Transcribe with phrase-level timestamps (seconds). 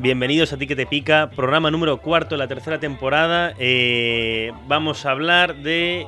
[0.00, 3.52] Bienvenidos a Ti que te pica, programa número cuarto de la tercera temporada.
[3.58, 6.06] Eh, vamos a hablar de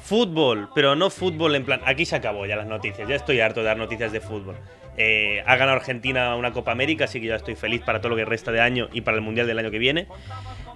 [0.00, 1.80] fútbol, pero no fútbol en plan.
[1.84, 4.54] Aquí se acabó ya las noticias, ya estoy harto de dar noticias de fútbol.
[4.96, 8.16] Eh, ha ganado Argentina una Copa América, así que ya estoy feliz para todo lo
[8.16, 10.06] que resta de año y para el Mundial del año que viene.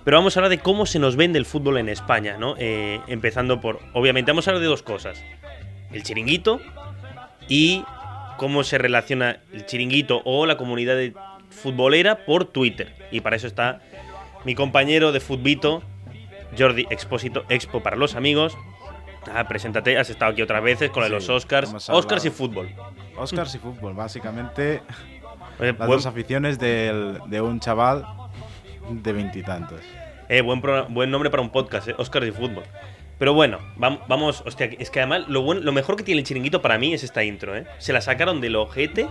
[0.04, 2.56] Pero vamos a hablar de cómo se nos vende el fútbol en España, ¿no?
[2.58, 3.78] Eh, empezando por.
[3.92, 5.22] Obviamente, vamos a hablar de dos cosas:
[5.92, 6.60] el chiringuito
[7.48, 7.84] y
[8.38, 11.14] cómo se relaciona el chiringuito o la comunidad de
[11.66, 12.94] futbolera por Twitter.
[13.10, 13.80] Y para eso está
[14.44, 15.82] mi compañero de Futbito,
[16.56, 18.56] Jordi Expósito, Expo para los amigos.
[19.34, 21.74] Ah, preséntate, has estado aquí otras veces con los Oscars.
[21.88, 22.68] Oscars y fútbol.
[23.16, 24.80] Oscars y fútbol, básicamente
[25.58, 28.06] Eh, las buen, dos aficiones del- de un chaval
[28.90, 29.80] de veintitantos.
[30.28, 32.62] eh, buen, pro- buen nombre para un podcast, eh, Oscars y fútbol.
[33.18, 36.26] Pero bueno, vam- vamos, hostia, es que además lo, bueno, lo mejor que tiene el
[36.26, 37.64] chiringuito para mí es esta intro, ¿eh?
[37.78, 39.08] Se la sacaron del ojete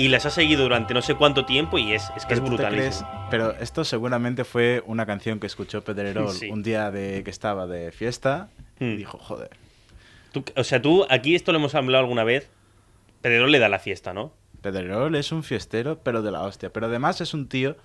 [0.00, 3.04] y las ha seguido durante no sé cuánto tiempo y es, es que es crees-
[3.30, 6.48] pero esto seguramente fue una canción que escuchó Pedrerol Sí.
[6.50, 8.84] un día de que estaba de fiesta Hmm.
[8.92, 9.50] y dijo, joder.
[10.32, 12.48] Tú- o sea, tú, aquí esto lo hemos hablado alguna vez.
[13.20, 14.32] Pedrerol le da la fiesta, ¿no?
[14.62, 16.72] Pedrerol es un fiestero, pero de la hostia.
[16.72, 17.76] Pero además es un tío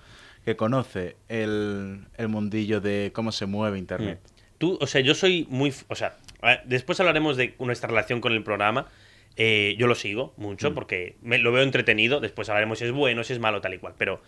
[0.44, 4.20] que conoce el, el mundillo de cómo se mueve Internet.
[4.58, 5.74] Tú, o sea, yo soy muy.
[5.88, 6.16] O sea,
[6.64, 8.86] después hablaremos de nuestra relación con el programa.
[9.36, 12.20] Eh, yo lo sigo mucho porque me, lo veo entretenido.
[12.20, 13.94] Después hablaremos si es bueno, si es malo, tal y cual.
[13.98, 14.22] Pero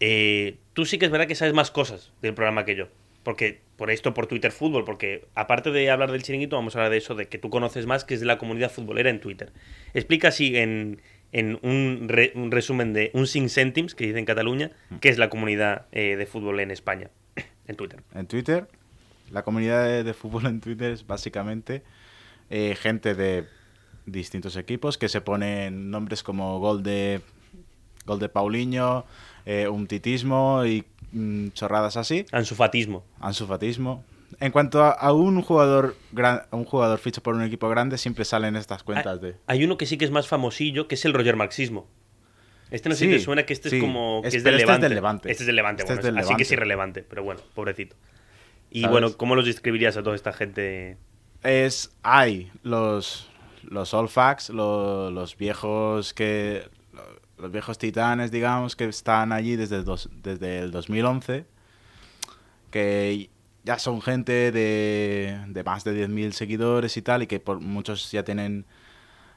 [0.00, 2.88] eh, tú sí que es verdad que sabes más cosas del programa que yo.
[3.22, 6.90] Porque por esto, por Twitter Fútbol, porque aparte de hablar del chiringuito, vamos a hablar
[6.90, 9.52] de eso, de que tú conoces más, que es de la comunidad futbolera en Twitter.
[9.94, 11.00] Explica así en,
[11.30, 15.18] en un, re- un resumen de un sin céntims, que dice en Cataluña, qué es
[15.18, 17.10] la comunidad eh, de fútbol en España,
[17.68, 18.00] en Twitter.
[18.12, 18.66] En Twitter,
[19.30, 21.82] la comunidad de, de fútbol en Twitter es básicamente
[22.50, 23.44] gente de
[24.06, 27.20] distintos equipos que se ponen nombres como gol de
[28.04, 29.04] gol de Paulinho,
[29.46, 33.04] eh, un titismo y mm, chorradas así, Ansufatismo.
[33.20, 34.04] ansufatismo.
[34.40, 38.24] En cuanto a, a un jugador gran, un jugador ficho por un equipo grande, siempre
[38.24, 41.12] salen estas cuentas de Hay uno que sí que es más famosillo, que es el
[41.12, 41.86] Roger Marxismo.
[42.70, 43.76] Este no sé si Sí, te suena que este sí.
[43.76, 44.22] es como.
[44.22, 44.88] Que Es- es, del este es Levante.
[44.88, 45.30] del Levante.
[45.30, 46.54] Este es del Levante, Este bueno, es del así que es Levante.
[46.54, 47.94] irrelevante, pero bueno, pobrecito.
[48.70, 48.90] Y ¿Sabes?
[48.92, 50.96] bueno, ¿cómo los describirías a toda esta gente?
[51.44, 53.28] es hay los
[53.64, 59.56] los old facts, lo- los viejos que lo- los viejos titanes, digamos, que están allí
[59.56, 61.44] desde el, dos- desde el 2011,
[62.70, 63.28] que
[63.64, 68.10] ya son gente de, de más de 10.000 seguidores y tal, y que por muchos
[68.10, 68.64] ya tienen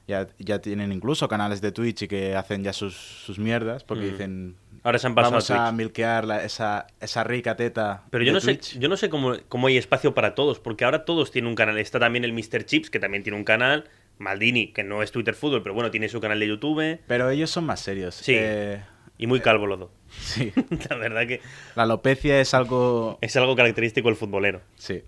[0.07, 4.03] ya, ya tienen incluso canales de Twitch y que hacen ya sus, sus mierdas, porque
[4.05, 4.11] Mm.
[4.11, 8.23] dicen, Ahora se han pasado vamos a a milkear la- esa, esa rica teta Pero
[8.23, 8.77] yo de no sé, Twitch".
[8.77, 11.79] yo no sé cómo, cómo hay espacio para todos, porque ahora todos tienen un canal.
[11.79, 12.65] Está también el Mr.
[12.65, 13.85] Chips, que también tiene un canal.
[14.17, 16.99] Maldini, que no es Twitter Fútbol, pero bueno, tiene su canal de YouTube.
[17.07, 18.15] Pero ellos son más serios.
[18.15, 18.33] Sí.
[18.35, 18.81] Eh,
[19.17, 19.89] Y muy calvo los dos.
[20.09, 20.51] sí.
[20.89, 21.41] La verdad que
[21.75, 24.61] La alopecia es algo, es algo característico del futbolero.
[24.75, 25.03] sí,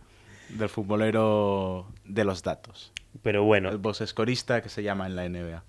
[0.49, 2.93] del futbolero de los datos.
[3.21, 5.63] Pero bueno, El boss escorista que se llama en la NBA.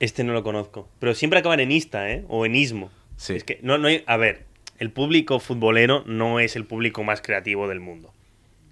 [0.00, 0.88] Este no lo conozco.
[0.98, 2.24] Pero siempre acaban en Ista, ¿eh?
[2.28, 2.90] O en Ismo.
[3.16, 3.34] Sí.
[3.34, 4.02] Es que no, no hay.
[4.06, 4.46] A ver,
[4.78, 8.12] el público futbolero no es el público más creativo del mundo.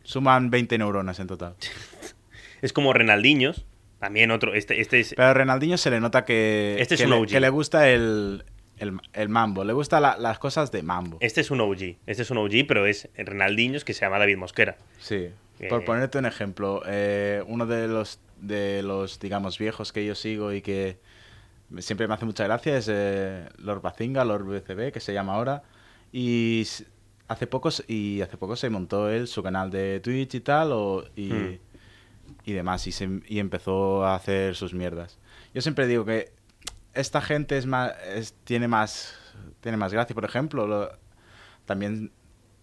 [0.04, 1.54] Suman 20 neuronas en total.
[2.62, 3.64] Es como Renaldiños.
[3.98, 4.54] También otro.
[4.54, 5.14] Este, este es.
[5.16, 7.26] Pero a Renaldinho se le nota que, Este es que, un le, OG.
[7.28, 8.44] que le gusta el,
[8.78, 9.64] el, el mambo.
[9.64, 11.18] Le gustan las cosas de mambo.
[11.20, 11.96] Este es un OG.
[12.06, 14.76] Este es un OG, pero es Renaldiños que se llama David Mosquera.
[15.00, 15.30] Sí.
[15.60, 15.66] Eh.
[15.68, 20.52] Por ponerte un ejemplo, eh, uno de los, de los, digamos, viejos que yo sigo
[20.52, 20.98] y que
[21.78, 25.64] siempre me hace mucha gracia es eh, Lord Bazinga, Lord BCB, que se llama ahora.
[26.12, 26.64] Y
[27.26, 31.04] hace poco, y hace poco se montó él su canal de Twitch y tal, o-
[31.16, 31.58] y, Hmm.
[32.48, 35.18] Y demás, y, se- y empezó a hacer sus mierdas.
[35.54, 36.32] Yo siempre digo que
[36.94, 39.18] esta gente es más, es- tiene más,
[39.60, 40.14] tiene más gracia.
[40.14, 40.90] Por ejemplo, lo-
[41.66, 42.10] también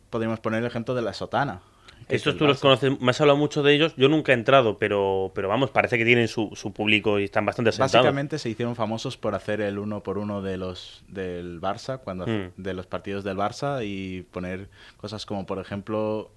[0.09, 1.61] podríamos poner el ejemplo de la sotana.
[2.09, 3.95] Estos tú los conoces, me has hablado mucho de ellos.
[3.97, 7.45] Yo nunca he entrado, pero, pero vamos, parece que tienen su, su público y están
[7.45, 7.93] bastante asentados.
[7.93, 12.27] Básicamente se hicieron famosos por hacer el uno por uno de los del Barça, cuando
[12.27, 12.51] Mm.
[12.57, 16.29] de los partidos del Barça y poner cosas como por ejemplo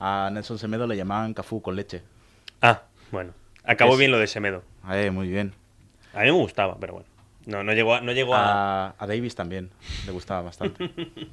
[0.00, 2.02] a Nelson Semedo le llamaban Cafú con leche.
[2.66, 2.82] Ah,
[3.12, 3.32] bueno.
[3.62, 4.62] Acabó Es- bien lo de Semedo.
[4.90, 5.52] Eh, muy bien.
[6.14, 7.08] A mí me gustaba, pero bueno.
[7.46, 8.00] No, no llegó a.
[8.00, 8.86] No llegó a...
[8.88, 9.70] A, a Davis también
[10.06, 10.90] le gustaba bastante.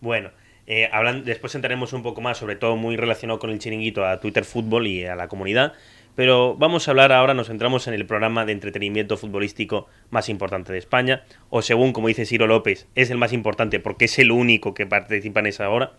[0.00, 0.30] Bueno,
[0.66, 4.20] eh, hablan, después entraremos un poco más, sobre todo muy relacionado con el chiringuito, a
[4.20, 5.72] Twitter Fútbol y a la comunidad.
[6.14, 10.72] Pero vamos a hablar ahora, nos centramos en el programa de entretenimiento futbolístico más importante
[10.72, 14.30] de España, o según, como dice Ciro López, es el más importante porque es el
[14.30, 15.92] único que participa en esa hora.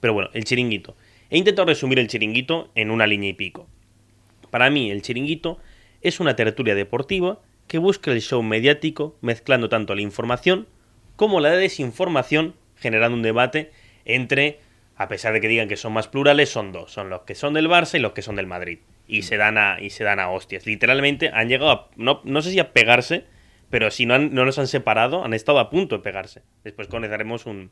[0.00, 0.96] Pero bueno, el chiringuito.
[1.30, 3.68] He intentado resumir el chiringuito en una línea y pico.
[4.50, 5.58] Para mí, el chiringuito
[6.02, 10.66] es una tertulia deportiva que busca el show mediático mezclando tanto la información
[11.16, 13.70] como la desinformación, generando un debate
[14.04, 14.58] entre,
[14.96, 17.54] a pesar de que digan que son más plurales, son dos, son los que son
[17.54, 18.78] del Barça y los que son del Madrid.
[19.06, 20.66] Y se dan a, y se dan a hostias.
[20.66, 23.24] Literalmente han llegado a, no, no sé si a pegarse,
[23.68, 26.42] pero si no, han- no los han separado, han estado a punto de pegarse.
[26.64, 27.70] Después conoceremos un,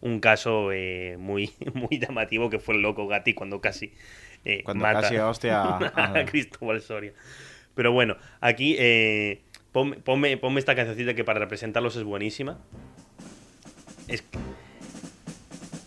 [0.00, 3.92] un caso eh, muy, muy llamativo que fue el loco Gatti cuando casi
[4.44, 7.12] eh, Cuando mata casi a hostia a- a Cristóbal Soria.
[7.74, 12.58] Pero bueno, aquí eh, ponme, ponme- ponme esta cancioncita que para representarlos es buenísima.
[14.08, 14.38] Es que,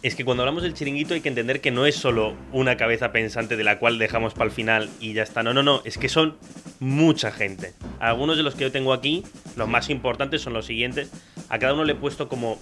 [0.01, 3.11] es que cuando hablamos del chiringuito hay que entender que no es solo una cabeza
[3.11, 5.41] pensante de la cual dejamos para el final y ya está.
[5.43, 6.37] No, no, no, es que son
[6.79, 7.73] mucha gente.
[7.99, 9.23] Algunos de los que yo tengo aquí,
[9.55, 11.11] los más importantes son los siguientes.
[11.49, 12.59] A cada uno le he puesto como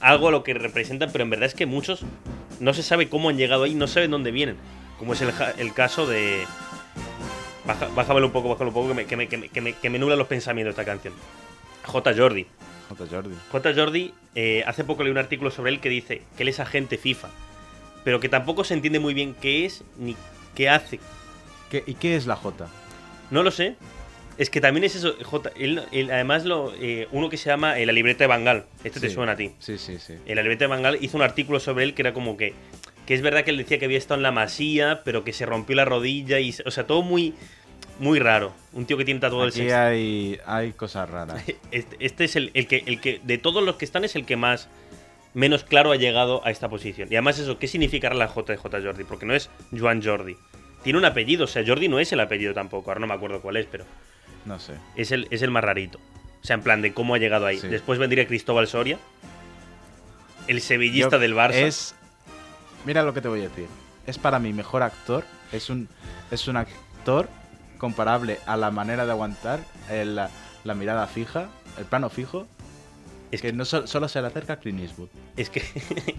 [0.00, 2.00] algo a lo que representan, pero en verdad es que muchos
[2.60, 4.56] no se sabe cómo han llegado ahí, no saben dónde vienen.
[4.98, 6.44] Como es el, el caso de.
[7.66, 9.72] Baja, bájamelo un poco, bájamelo un poco, que me, que me, que me, que me-
[9.74, 11.12] que me nubla los pensamientos esta canción.
[11.84, 12.14] J.
[12.16, 12.46] Jordi.
[12.88, 13.06] J.
[13.10, 13.34] Jordi.
[13.50, 13.74] J.
[13.74, 16.96] Jordi, eh, hace poco leí un artículo sobre él que dice que él es agente
[16.98, 17.28] FIFA,
[18.04, 20.16] pero que tampoco se entiende muy bien qué es ni
[20.54, 21.00] qué hace.
[21.70, 22.68] ¿Qué- ¿Y qué es la J?
[23.30, 23.74] No lo sé.
[24.38, 25.50] Es que también es eso, J.
[25.56, 28.66] él- él- además, lo, eh, uno que se llama eh, La libreta de Bangal.
[28.84, 29.52] Este te suena a ti.
[29.58, 30.14] Sí, sí, sí.
[30.26, 32.52] En la libreta de Bangal hizo un artículo sobre él que era como que.
[33.06, 35.46] Que es verdad que él decía que había estado en la masía, pero que se
[35.46, 36.54] rompió la rodilla y.
[36.66, 37.34] O sea, todo muy.
[37.98, 38.52] Muy raro.
[38.74, 39.78] Un tío que tiene tatuado el Aquí sexto.
[39.78, 41.42] hay, hay cosas raras.
[41.70, 43.20] Este, este es el, el que, el que.
[43.24, 44.68] De todos los que están, es el que más.
[45.32, 47.08] Menos claro ha llegado a esta posición.
[47.10, 48.80] Y además, eso, ¿qué significará la J de J.
[48.82, 49.04] Jordi?
[49.04, 49.48] Porque no es
[49.78, 50.36] Joan Jordi.
[50.82, 52.90] Tiene un apellido, o sea, Jordi no es el apellido tampoco.
[52.90, 53.84] Ahora no me acuerdo cuál es, pero.
[54.46, 54.74] No sé.
[54.96, 55.98] Es el, es el más rarito.
[56.42, 57.58] O sea, en plan de cómo ha llegado ahí.
[57.58, 57.66] Sí.
[57.68, 58.98] Después vendría Cristóbal Soria.
[60.46, 61.54] El sevillista Yo- del Barça.
[61.54, 61.94] Es.
[62.84, 63.66] Mira lo que te voy a decir.
[64.06, 65.24] Es para mí mejor actor.
[65.52, 65.88] Es un,
[66.30, 67.28] es un actor
[67.78, 69.60] comparable a la manera de aguantar
[69.90, 70.30] el- la,
[70.64, 71.48] la mirada fija,
[71.78, 72.46] el plano fijo.
[73.32, 75.08] Es que no so- solo se le acerca a Clint Eastwood.
[75.36, 75.62] Es que.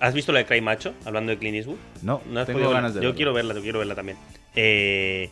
[0.00, 0.94] ¿Has visto la de Cry Macho?
[1.04, 1.76] Hablando de Clint Eastwood.
[2.02, 2.88] No, No tengo ganas verla?
[2.88, 3.14] de Yo verlo.
[3.14, 4.16] quiero verla, yo quiero verla también.
[4.54, 5.30] Eh,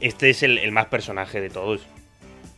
[0.00, 1.86] este es el, el más personaje de todos.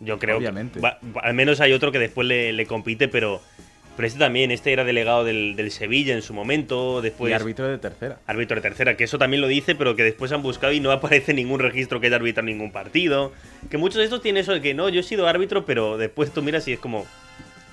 [0.00, 0.80] Yo creo Obviamente.
[0.80, 0.80] que.
[0.80, 3.40] va- al menos hay otro que después le, le compite, pero.
[3.96, 7.02] Pero este también, este era delegado del, del Sevilla en su momento.
[7.02, 7.30] Después.
[7.30, 8.18] y árbitro de tercera.
[8.26, 10.90] árbitro de tercera, que eso también lo dice, pero que después han buscado y no
[10.90, 13.32] aparece ningún registro que haya arbitrado ningún partido.
[13.68, 16.30] Que muchos de estos tienen eso de que no, yo he sido árbitro, pero después
[16.32, 17.04] tú miras y es como.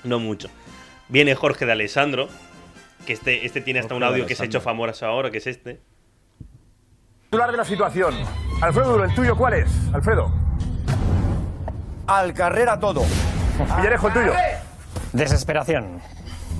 [0.04, 0.48] No mucho.
[1.08, 2.28] Viene Jorge de Alessandro,
[3.06, 5.38] que este, este tiene hasta Jorge un audio que se ha hecho famoso ahora, que
[5.38, 5.80] es este.
[7.30, 8.14] Titular de la situación.
[8.60, 9.70] Alfredo Duro, ¿el tuyo cuál es?
[9.92, 10.32] Alfredo.
[12.08, 13.04] Al carrera todo.
[13.76, 14.32] Villarejo, el tuyo.
[15.12, 16.00] Desesperación.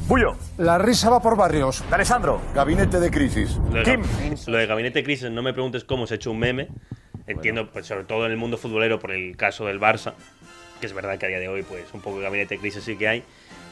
[0.07, 0.37] Bullo.
[0.59, 1.85] La risa va por barrios.
[1.89, 2.41] De Alessandro.
[2.55, 3.57] Gabinete de crisis.
[3.73, 4.03] Lo de, Kim.
[4.47, 6.69] lo de Gabinete de Crisis, no me preguntes cómo se ha hecho un meme.
[7.27, 10.15] Entiendo, pues sobre todo en el mundo futbolero por el caso del Barça,
[10.81, 12.85] que es verdad que a día de hoy, pues un poco de Gabinete de Crisis
[12.85, 13.25] sí que hay.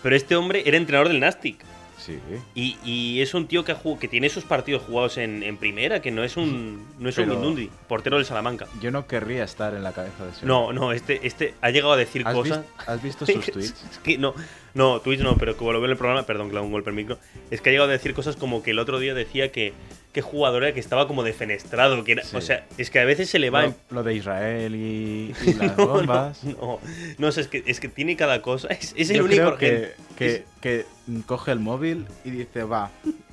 [0.02, 1.64] Pero este hombre era entrenador del Nastic.
[2.06, 2.18] Sí.
[2.54, 5.56] Y, y es un tío que, ha jugado- que tiene sus partidos jugados en, en
[5.56, 8.66] primera, que no es un no es un Mindundi, portero del Salamanca.
[8.80, 11.92] Yo no querría estar en la cabeza de ese No, no, este, este ha llegado
[11.92, 12.64] a decir ¿Has, cosas.
[12.86, 13.84] has visto sus tweets?
[13.90, 14.34] Es que no,
[14.74, 16.96] no, tweets no, pero como lo veo en el programa, perdón, hago un golpe al
[16.96, 17.18] micro,
[17.50, 19.72] es que ha llegado a decir cosas como que el otro día decía que
[20.16, 22.36] qué jugador era que estaba como defenestrado, que era, Sí.
[22.36, 25.34] o sea, es que a veces se le va Lo, en- lo de Israel y,
[25.46, 26.42] y las no, bombas.
[26.42, 26.80] no, no,
[27.18, 29.56] no, o sea, es que, es que tiene cada cosa, es, es el Yo único
[29.56, 30.86] creo que, que, es- que
[31.26, 32.90] coge el móvil y dice, va,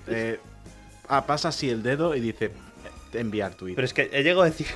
[0.08, 0.40] eh,
[1.08, 2.48] ah, pasa así el dedo y dice,
[3.14, 3.76] "Eh, enviar tweet.
[3.76, 4.68] Pero es que ha llegado a decir.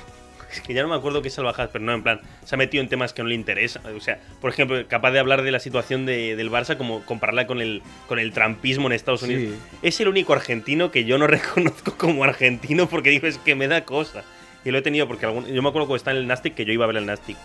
[0.51, 2.81] Es que ya no me acuerdo qué salvajadas, pero no, en plan, se ha metido
[2.81, 3.85] en temas que no le interesan.
[3.95, 7.47] O sea, por ejemplo, capaz de hablar de la situación de- del Barça como compararla
[7.47, 9.33] con el, con el trampismo en Estados Sí.
[9.33, 9.55] Unidos.
[9.81, 13.67] Es el único argentino que yo no reconozco como argentino porque digo, es que me
[13.67, 14.23] da cosa.
[14.65, 16.65] Y lo he tenido porque algún- yo me acuerdo cuando está en el Nastic que
[16.65, 17.37] yo iba a ver el Nastic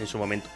[0.00, 0.48] en su momento.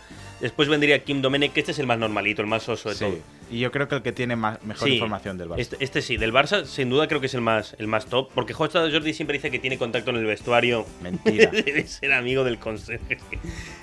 [0.45, 3.05] Después vendría Kim Domenech, que este es el más normalito, el más soso de Sí.
[3.07, 3.17] todo.
[3.51, 5.59] Y yo creo que el que tiene más, mejor Sí, información del Barça.
[5.59, 8.29] Este, este sí, del Barça sin duda creo que es el más, el más top,
[8.35, 10.85] porque José Jordi siempre dice que tiene contacto en el vestuario.
[11.01, 11.51] Mentira.
[11.65, 13.03] Debe ser amigo del consejo.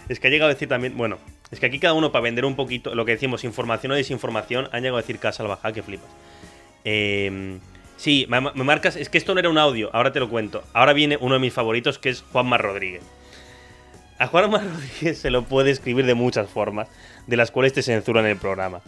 [0.07, 1.17] Es que, ha llegado a decir también, bueno,
[1.49, 4.69] es que aquí cada uno para vender un poquito, lo que decimos, información o desinformación,
[4.71, 6.11] han llegado a decir casa salvaja, que flipas.
[6.85, 7.57] Eh,
[7.97, 10.63] sí, me, me marcas, es que esto no era un audio, ahora te lo cuento.
[10.73, 13.01] Ahora viene uno de mis favoritos, que es Juanma Rodríguez.
[14.21, 16.87] A Juanma Rodríguez se lo puede escribir de muchas formas,
[17.25, 18.81] de las cuales te censuran el programa.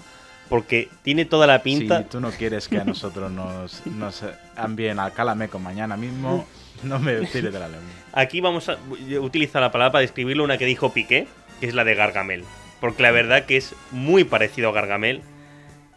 [0.47, 2.03] Porque tiene toda la pinta.
[2.03, 4.23] Si tú no quieres que a nosotros nos, nos
[4.55, 6.45] envíen al Calameco mañana mismo,
[6.83, 7.89] no me tires de la lengua.
[8.11, 8.77] Aquí vamos a
[9.19, 11.27] utilizar la palabra para describirlo, una que dijo Piqué,
[11.59, 12.43] que es la de Gargamel.
[12.79, 15.23] Porque la verdad que es muy parecido a Gargamel.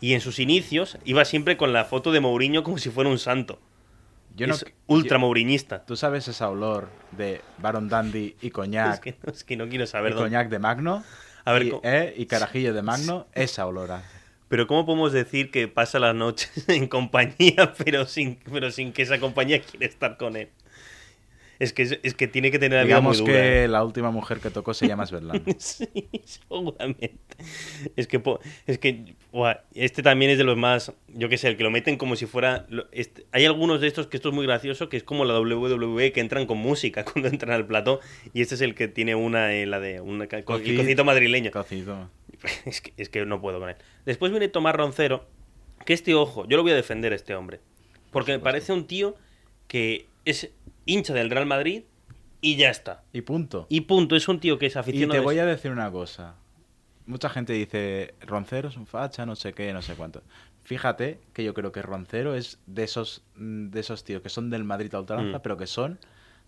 [0.00, 3.18] Y en sus inicios iba siempre con la foto de Mourinho como si fuera un
[3.18, 3.58] santo.
[4.36, 4.54] Yo no,
[4.86, 5.84] ultra mouriñista.
[5.84, 9.00] ¿Tú sabes ese olor de Baron Dandy y Es coñac?
[9.00, 10.28] que, es que no quiero y saber dónde.
[10.30, 11.02] coñac de Magno.
[11.44, 14.16] A ver, y, eh, y carajillo de Magno, esa olor hace.
[14.48, 19.02] Pero ¿cómo podemos decir que pasa las noches en compañía, pero sin, pero sin que
[19.02, 20.50] esa compañía quiera estar con él?
[21.58, 23.32] Es que, es, que tiene que tener muy Digamos dura.
[23.32, 23.68] que ¿eh?
[23.68, 25.42] la última mujer que tocó se llama Svetlana.
[25.58, 25.88] Sí,
[26.24, 27.20] seguramente.
[27.96, 28.22] Es que,
[28.66, 29.14] es que
[29.74, 32.26] este también es de los más, yo qué sé, el que lo meten como si
[32.26, 32.66] fuera...
[32.92, 36.12] este- hay algunos de estos que esto es muy gracioso, que es como la WWE,
[36.12, 38.00] que entran con música cuando entran al plató,
[38.34, 41.50] y este es el que tiene una, eh, la de Cocid- cocito madrileño.
[41.50, 42.10] Cocido.
[42.66, 43.76] Es que, es que no puedo con él.
[44.04, 45.26] Después viene Tomás Roncero,
[45.86, 47.60] que este ojo, yo lo voy a defender a este hombre,
[48.12, 49.16] porque me parece un tío
[49.68, 50.50] que es
[50.86, 51.82] hincha del Real Madrid
[52.40, 53.02] y ya está.
[53.12, 53.66] Y punto.
[53.68, 55.12] Y punto, es un tío que es Y aficionado...
[55.12, 56.36] te de- voy a decir una cosa.
[57.06, 60.22] Mucha gente dice, Roncero es un facha, no sé qué, no sé cuánto.
[60.64, 64.50] Fíjate que yo creo que Roncero es de esos, mm, de esos tíos que son
[64.50, 65.42] del Madrid a ultranza, Mm.
[65.42, 65.98] pero que son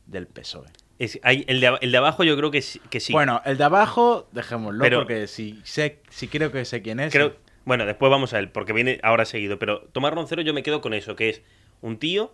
[0.07, 0.67] del PSOE.
[0.99, 3.13] Es- hay- el, de, ab- el de abajo yo creo que, sí- que sí.
[3.13, 7.13] Bueno, el de abajo, dejémoslo, Pero- porque si, sé, si creo que sé quién es.
[7.13, 9.61] creo, bueno, después vamos a él, porque viene ahora seguido.
[9.61, 11.43] Pero Tomás Roncero yo me quedo con eso, que es
[11.83, 12.33] un tío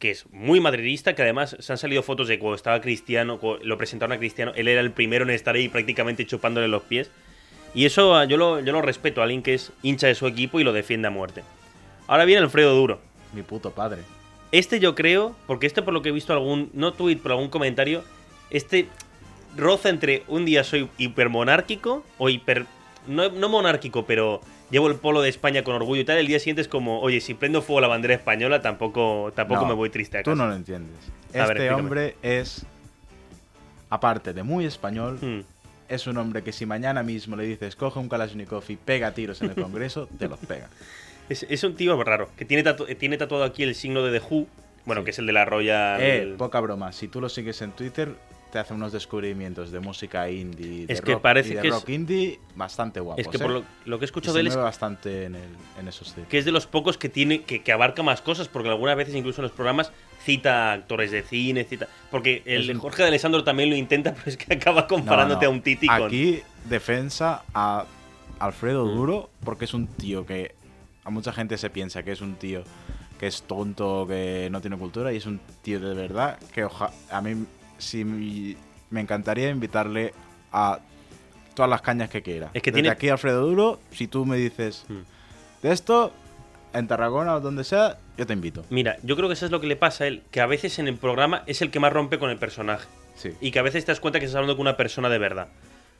[0.00, 3.64] que es muy madridista, que además se han salido fotos de cuando estaba Cristiano, cuando
[3.64, 7.10] lo presentaron a Cristiano, él era el primero en estar ahí prácticamente chupándole los pies.
[7.74, 10.26] Y eso ah, yo lo, yo lo respeto a alguien que es hincha de su
[10.26, 11.44] equipo y lo defiende a muerte.
[12.08, 12.98] Ahora viene Alfredo Duro.
[13.34, 14.00] Mi puto padre.
[14.52, 17.50] Este yo creo, porque este por lo que he visto algún, no tweet, pero algún
[17.50, 18.02] comentario,
[18.48, 18.88] este
[19.56, 22.66] roza entre un día soy hipermonárquico o hiper...
[23.06, 24.40] No, no monárquico, pero
[24.70, 26.18] llevo el polo de España con orgullo y tal.
[26.18, 29.68] El día siguiente es como, oye, si prendo fuego la bandera española tampoco, tampoco No,
[29.68, 30.96] me voy triste a Tú no lo entiendes.
[31.34, 32.64] A Este hombre es,
[33.88, 35.40] aparte de muy español, Hmm.
[35.88, 39.40] es un hombre que si mañana mismo le dices coge un Kalashnikov y pega tiros
[39.42, 40.68] en el Congreso, te los pega.
[41.30, 44.26] Es, es un tío raro, que tiene, tatu- tiene tatuado aquí el signo de The
[44.28, 44.48] Who,
[44.84, 45.04] bueno, Sí.
[45.04, 46.00] que es el de la Royal...
[46.02, 46.90] Eh, poca broma.
[46.90, 48.16] Si tú lo sigues en Twitter,
[48.50, 51.68] te hace unos descubrimientos de música indie, de Es que rock, parece y de que
[51.68, 53.20] es- rock indie bastante guapos.
[53.20, 53.40] es que ¿eh?
[53.40, 56.38] por lo, lo que he escuchado de él es bastante en, el- en esos que
[56.38, 59.40] es de los pocos que tiene que, que abarca más cosas, porque algunas veces incluso
[59.40, 59.92] en los programas
[60.24, 61.88] cita actores de cine, cita...
[62.10, 65.50] Porque el Es Jorge de Alessandro también lo intenta, pero es que acaba comparándote No,
[65.52, 65.54] no.
[65.54, 66.02] a un Titi con...
[66.02, 67.86] Aquí, defensa a
[68.38, 68.94] Alfredo Mm.
[68.96, 70.54] Duro, porque es un tío que
[71.04, 72.62] a mucha gente se piensa que es un tío
[73.18, 76.90] que es tonto, que no tiene cultura, y es un tío de verdad que oja
[77.10, 77.44] a mí
[77.80, 78.56] sí me-
[78.90, 80.12] me encantaría invitarle
[80.52, 80.78] a
[81.54, 82.50] todas las cañas que quiera.
[82.54, 84.98] Es que Desde tiene- aquí Alfredo Duro, si tú me dices Mm.
[85.62, 86.12] de esto,
[86.72, 88.64] en Tarragona o donde sea, yo te invito.
[88.70, 90.78] Mira, yo creo que eso es lo que le pasa a él, que a veces
[90.78, 92.86] en el programa es el que más rompe con el personaje.
[93.16, 93.32] Sí.
[93.40, 95.48] Y que a veces te das cuenta que estás hablando con una persona de verdad.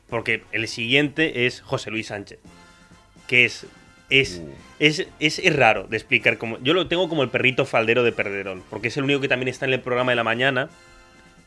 [0.09, 2.39] Porque el siguiente es José Luis Sánchez.
[3.27, 3.67] Que es.
[4.09, 4.49] Es, Uh.
[4.81, 6.59] es, es, es raro de explicar como.
[6.61, 8.63] Yo lo tengo como el perrito faldero de Perderol.
[8.71, 10.69] Porque es el único que también está en el programa de la mañana.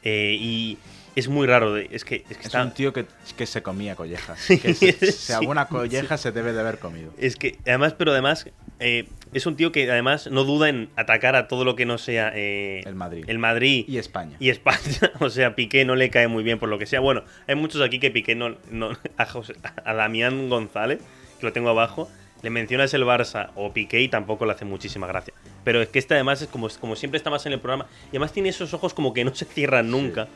[0.03, 0.77] Eh, y
[1.15, 1.77] es muy raro.
[1.77, 2.63] Es que, es que Es está.
[2.63, 3.05] un tío que,
[3.37, 4.43] que se comía collejas.
[4.47, 7.11] Que se- sí, si alguna colleja se debe de haber comido.
[7.17, 8.47] Es que, además, pero además,
[8.79, 11.97] eh, es un tío que además no duda en atacar a todo lo que no
[11.99, 13.25] sea eh, El Madrid.
[13.27, 14.35] El Madrid Y España.
[14.39, 14.79] y España.
[15.19, 16.99] O sea, Piqué no le cae muy bien por lo que sea.
[16.99, 18.55] Bueno, hay muchos aquí que Piqué no.
[18.71, 19.55] no a, José-
[19.85, 20.99] a Damián González,
[21.39, 22.09] que lo tengo abajo,
[22.43, 25.33] le mencionas el Barça o Piqué y tampoco le hace muchísima gracia.
[25.63, 28.09] Pero es que este además es como, como siempre está más en el programa y
[28.09, 30.27] además tiene esos ojos como que no se cierran nunca.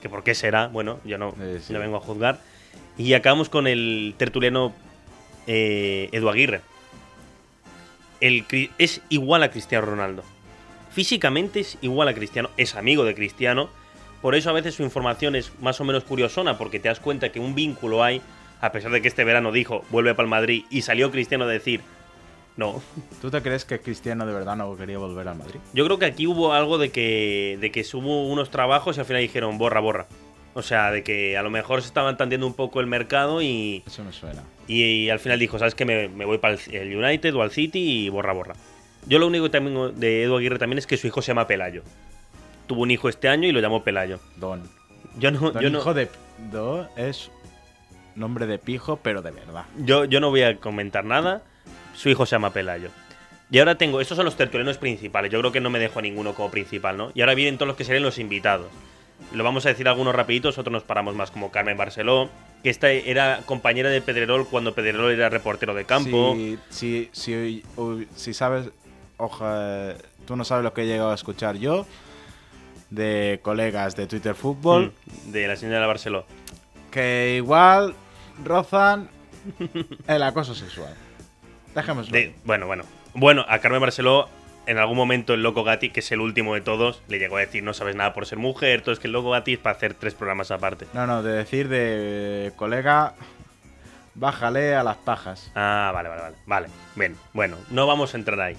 [0.00, 1.72] Que por qué será, bueno, yo no, Eh, sí.
[1.74, 2.40] vengo a juzgar.
[2.98, 4.72] Y acabamos con el tertuliano
[5.46, 6.62] eh, Edu Aguirre.
[8.20, 8.44] El,
[8.78, 10.22] es igual a Cristiano Ronaldo.
[10.90, 13.68] Físicamente es igual a Cristiano, es amigo de Cristiano.
[14.20, 17.32] Por eso a veces su información es más o menos curiosona, porque te das cuenta
[17.32, 18.20] que un vínculo hay,
[18.62, 21.48] a pesar de que este verano dijo vuelve para el Madrid y salió Cristiano a
[21.48, 21.82] decir
[22.56, 22.80] No.
[23.20, 25.60] ¿Tú te crees que Cristiano de verdad no quería volver al Madrid?
[25.74, 29.06] Yo creo que aquí hubo algo de que, de que hubo unos trabajos y al
[29.06, 30.06] final dijeron borra, borra.
[30.54, 33.82] O sea, de que a lo mejor se estaban tanteando un poco el mercado y,
[33.86, 34.42] Eso me suena.
[34.68, 35.86] y, y al final dijo, ¿sabes qué?
[35.86, 38.54] Me, me voy para el, United o al City y borra, borra.
[39.06, 41.46] Yo lo único que también de Edu Aguirre también es que su hijo se llama
[41.46, 41.82] Pelayo.
[42.66, 44.20] Tuvo un hijo este año y lo llamó Pelayo.
[44.36, 44.62] Don.
[45.18, 46.08] Yo no, Don yo no, hijo de...
[46.50, 47.30] Do es
[48.16, 49.64] nombre de pijo, pero de verdad.
[49.78, 51.42] yo, yo no voy a comentar nada.
[51.94, 52.90] Su hijo se llama Pelayo.
[53.50, 55.30] Y ahora tengo, estos son los tertulianos principales.
[55.30, 57.12] Yo creo que no me dejo a ninguno como principal, ¿no?
[57.14, 58.68] Y ahora vienen todos los que serían los invitados.
[59.34, 62.30] Lo vamos a decir algunos rapiditos, otros nos paramos más, como Carmen Barceló,
[62.62, 66.34] que esta era compañera de Pedrerol cuando Pedrerol era reportero de campo.
[66.70, 67.62] Si, si,
[68.16, 68.70] si, sabes,
[69.18, 71.86] oja, tú no sabes lo que he llegado a escuchar yo
[72.90, 74.92] de colegas de Twitter Fútbol,
[75.26, 76.24] Mm, de la señora Barceló.
[76.92, 77.94] Que igual
[78.44, 79.08] rozan
[80.06, 80.94] el acoso sexual.
[81.74, 82.12] Dejémoslo.
[82.12, 82.84] De- bueno, bueno.
[83.14, 84.28] Bueno, a Carmen Barceló,
[84.66, 87.40] en algún momento el Loco Gatti, que es el último de todos, le llegó a
[87.40, 89.74] decir no sabes nada por ser mujer, todo es que el Loco Gatti es para
[89.76, 90.86] hacer tres programas aparte.
[90.94, 93.14] No, no, de decir de colega,
[94.14, 95.50] bájale a las pajas.
[95.54, 96.36] Ah, vale, vale, vale.
[96.46, 98.56] Vale, bien, bueno, no vamos a entrar ahí.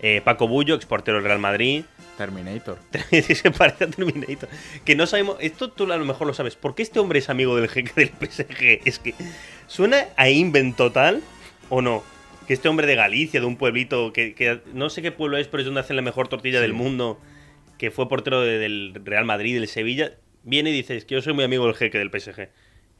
[0.00, 1.82] Eh, Paco Bullo, exportero del Real Madrid.
[2.16, 2.78] Terminator.
[3.10, 4.48] se parece a Terminator.
[4.84, 5.36] Que no sabemos.
[5.40, 6.56] Esto tú a lo mejor lo sabes.
[6.56, 8.80] ¿Por qué este hombre es amigo del jeque del PSG?
[8.84, 9.14] Es que.
[9.66, 11.22] ¿Suena a invent total
[11.68, 12.02] o no?
[12.46, 15.48] Que este hombre de Galicia, de un pueblito que, que no sé qué pueblo es,
[15.48, 16.62] pero es donde hacen la mejor tortilla Sí.
[16.62, 17.20] del mundo,
[17.76, 20.12] que fue portero de- del Real Madrid, del Sevilla,
[20.44, 22.48] viene y dice: Es que yo soy muy amigo del jeque del PSG.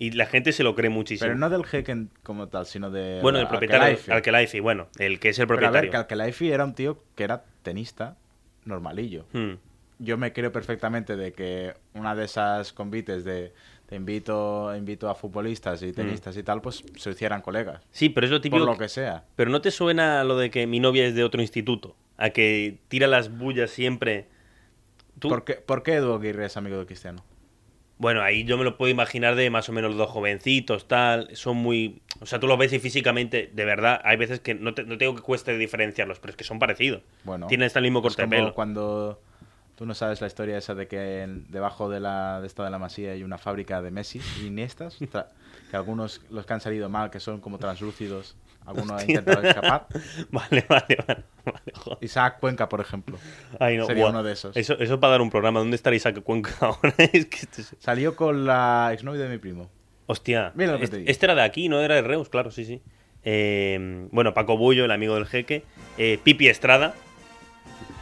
[0.00, 1.26] Y la gente se lo cree muchísimo.
[1.26, 3.18] Pero no del jeque en- como tal, sino de.
[3.20, 3.98] bueno, el Al- propietario.
[4.08, 5.90] Al-Khelaifi, bueno, el que es el Pero a ver, propietario.
[5.90, 8.16] que Al-Khelaifi era un tío que era tenista
[8.64, 9.24] normalillo.
[9.32, 9.54] Hmm.
[9.98, 13.52] Yo me creo perfectamente de que una de esas convites de
[13.86, 17.82] te invito, invito a futbolistas y tenistas y tal, pues se hicieran colegas.
[17.90, 18.64] Sí, pero es lo Por típico.
[18.64, 19.24] lo que sea.
[19.34, 21.96] Pero ¿no te suena lo de que mi novia es de otro instituto?
[22.18, 24.28] A que tira las bullas siempre.
[25.18, 25.28] ¿Tú?
[25.30, 27.24] ¿Por qué, por qué Edu Aguirre es amigo de Cristiano?
[27.98, 31.34] Bueno, ahí yo me lo puedo imaginar de más o menos los dos jovencitos, tal.
[31.36, 32.00] Son muy.
[32.20, 34.98] O sea, tú los ves y físicamente, de verdad, hay veces que no, te, no
[34.98, 37.02] tengo que cueste diferenciarlos, pero es que son parecidos.
[37.24, 38.54] Bueno, Tienen hasta el mismo es corte de como pelo.
[38.54, 39.20] cuando
[39.74, 42.70] tú no sabes la historia esa de que en- debajo de la de esta de
[42.70, 44.98] la masía hay una fábrica de Messi y Iniestas,
[45.70, 49.18] que algunos los que han salido mal, que son como translúcidos, algunos han Hostia.
[49.18, 49.86] intentado escapar.
[50.30, 51.24] Vale, vale, vale.
[51.44, 51.98] vale, joder.
[52.02, 53.18] Isaac Cuenca, por ejemplo.
[53.58, 54.56] Ay, no, Sería uno de esos.
[54.56, 55.60] Eso, eso para dar un programa.
[55.60, 56.94] ¿Dónde está Isaac Cuenca ahora?
[56.98, 59.70] es que esto es- Salió con la exnovia de mi primo.
[60.06, 60.52] Hostia.
[60.54, 61.10] Mira lo que este, te digo.
[61.10, 62.82] este era de aquí, no era de Reus, claro, sí, sí.
[63.24, 65.64] Eh, bueno, Paco Bullo, el amigo del jeque.
[65.98, 66.94] Eh, Pipi Estrada.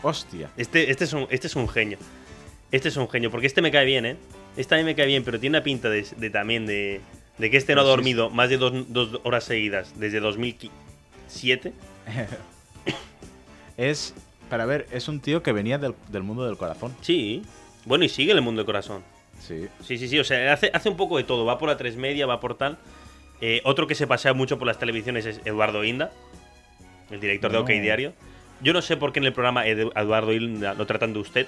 [0.03, 0.51] Hostia.
[0.57, 1.99] Este, este, es un, este es un genio.
[2.71, 4.17] Este es un genio, porque este me cae bien, ¿eh?
[4.57, 7.01] Este a mí me cae bien, pero tiene una pinta de, de también de,
[7.39, 11.73] de que este no ha dormido más de dos, dos horas seguidas desde 2007.
[13.77, 14.15] Es,
[14.49, 16.97] para ver, es un tío que venía del, del mundo del corazón.
[17.03, 17.43] Sí.
[17.85, 19.03] Bueno, y sigue en el mundo del corazón.
[19.41, 19.67] Sí.
[19.85, 20.19] Sí, sí, sí.
[20.19, 21.45] O sea, hace, hace un poco de todo.
[21.45, 22.79] Va por la 3 media, va por tal.
[23.43, 26.11] Eh, otro que se pasea mucho por las televisiones es Eduardo Inda,
[27.11, 27.59] el director de.
[27.59, 28.15] OK Diario.
[28.63, 31.47] Yo no sé por qué en el programa Edu- Eduardo Inda lo tratan de usted.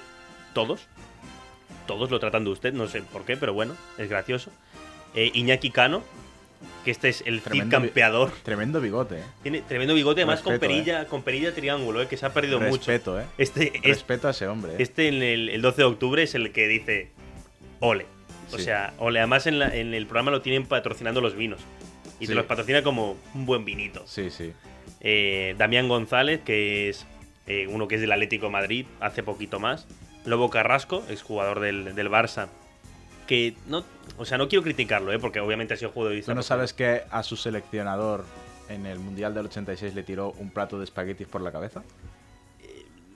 [0.53, 0.85] Todos.
[1.87, 2.73] Todos lo tratan de usted.
[2.73, 4.51] No sé por qué, pero bueno, es gracioso.
[5.15, 6.03] Eh, Iñaki Cano,
[6.85, 8.31] que este es el Tremendo campeador.
[8.43, 9.23] Tremendo bigote, ¿eh?
[9.41, 12.59] Tiene tremendo bigote, además con Respeto, perilla, con perilla triángulo, eh, que se ha perdido
[12.59, 12.77] mucho.
[12.91, 13.25] Respeto, ¿eh?
[13.37, 14.75] Este, es- Respeto a ese hombre, ¿eh?
[14.79, 17.11] este en el, el 12 de octubre es el que dice
[17.79, 18.05] ole.
[18.51, 18.63] O Sí.
[18.63, 19.19] sea, ole.
[19.19, 21.59] Además en, la- en el programa lo tienen patrocinando los vinos.
[22.19, 22.33] Y te Sí.
[22.33, 24.03] los patrocina como un buen vinito.
[24.07, 24.53] Sí, sí.
[25.01, 27.05] Eh, Damián González, que es
[27.47, 29.87] eh, uno que es del Atlético de Madrid, hace poquito más.
[30.25, 32.47] Lobo Carrasco, exjugador del, del Barça.
[33.29, 33.83] Que no,
[34.17, 35.19] o sea, no quiero criticarlo, ¿eh?
[35.19, 36.31] porque obviamente ha sido juego de vista.
[36.31, 38.25] ¿Tú no sabes que a su seleccionador
[38.69, 41.83] en el Mundial del 86 le tiró un plato de espaguetis por la cabeza?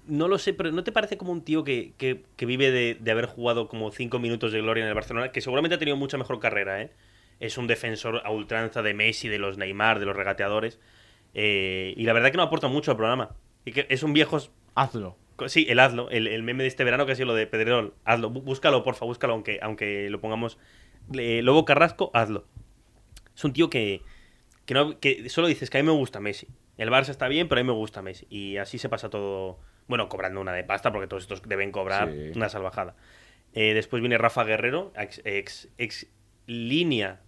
[0.06, 2.96] No lo sé, pero ¿no te parece como un tío que, que- que vive de,
[3.00, 5.32] de haber jugado como cinco minutos de gloria en el Barcelona?
[5.32, 6.92] Que seguramente ha tenido mucha mejor carrera, ¿eh?
[7.40, 10.80] Es un defensor a ultranza de Messi, de los Neymar, de los regateadores.
[11.34, 13.30] Eh, y la verdad que no aporta mucho al programa.
[13.66, 14.38] Y que es un viejo...
[14.76, 15.18] Hazlo.
[15.48, 17.94] Sí, el hazlo, el, el meme de este verano que ha sido lo de Pedrerol.
[18.06, 20.58] Hazlo, bú- búscalo, porfa, búscalo, aunque, aunque lo pongamos...
[21.18, 22.46] Eh, Lobo Carrasco, hazlo.
[23.36, 24.02] Es un tío que,
[24.66, 26.48] que, no, que solo dices que a mí me gusta Messi.
[26.78, 28.26] El Barça está bien, pero a mí me gusta Messi.
[28.30, 29.60] Y así se pasa todo.
[29.88, 32.32] Bueno, cobrando una de pasta, porque todos estos deben cobrar Sí.
[32.36, 32.96] una salvajada.
[33.54, 36.08] Eh, después viene Rafa Guerrero, ex, ex, ex
[36.48, 37.22] línea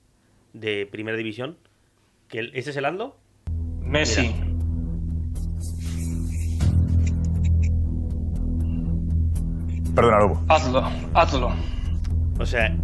[0.54, 1.58] de primera división.
[2.30, 3.18] Que ¿Este es el Aldo?
[3.82, 4.34] Messi.
[9.96, 10.44] Perdona, Lobo.
[10.50, 11.56] Hazlo, hazlo.
[12.38, 12.76] O sea,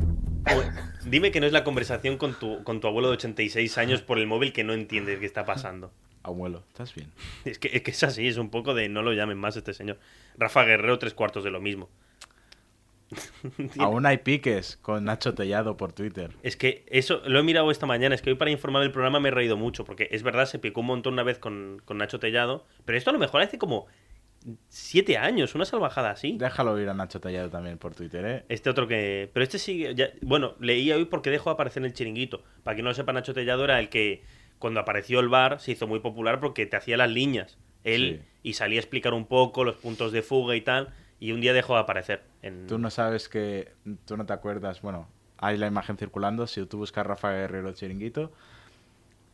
[1.06, 4.17] dime que no es la conversación con tu, con tu abuelo de 86 años por
[4.17, 5.91] el móvil que no entiendes qué está pasando.
[6.24, 7.12] Abuelo, ¿estás bien?
[7.43, 9.74] Es que, es que es así, es un poco de no lo llamen más este
[9.74, 10.00] señor.
[10.38, 11.89] Rafa Guerrero, tres cuartos de lo mismo.
[13.80, 16.32] Aún hay piques con Nacho Tellado por Twitter.
[16.43, 18.15] Es que eso lo he mirado esta mañana.
[18.15, 19.84] Es que hoy para informar del programa me he reído mucho.
[19.84, 22.65] Porque es verdad, se picó un montón una vez con, con Nacho Tellado.
[22.86, 23.88] Pero esto a lo mejor hace como
[24.69, 26.36] siete años, una salvajada así.
[26.38, 28.45] Déjalo ir a Nacho Tellado también por Twitter, ¿eh?
[28.49, 29.30] Este otro que.
[29.34, 29.86] Pero este sí.
[29.95, 32.43] ya- Bueno, leía hoy porque dejó de aparecer en el chiringuito.
[32.63, 34.23] Para quien no lo sepa, Nacho Tellado era el que,
[34.60, 37.58] cuando apareció el bar, se hizo muy popular porque te hacía las líneas.
[37.84, 38.49] Él Sí.
[38.49, 40.89] y salía a explicar un poco los puntos de fuga y tal.
[41.19, 42.23] Y un día dejó de aparecer.
[42.41, 42.65] En...
[42.67, 43.71] Tú no sabes que.
[44.06, 44.82] Tú no te acuerdas.
[44.82, 46.47] Bueno, hay la imagen circulando.
[46.47, 48.32] Si tú buscas Rafa Guerrero Chiringuito,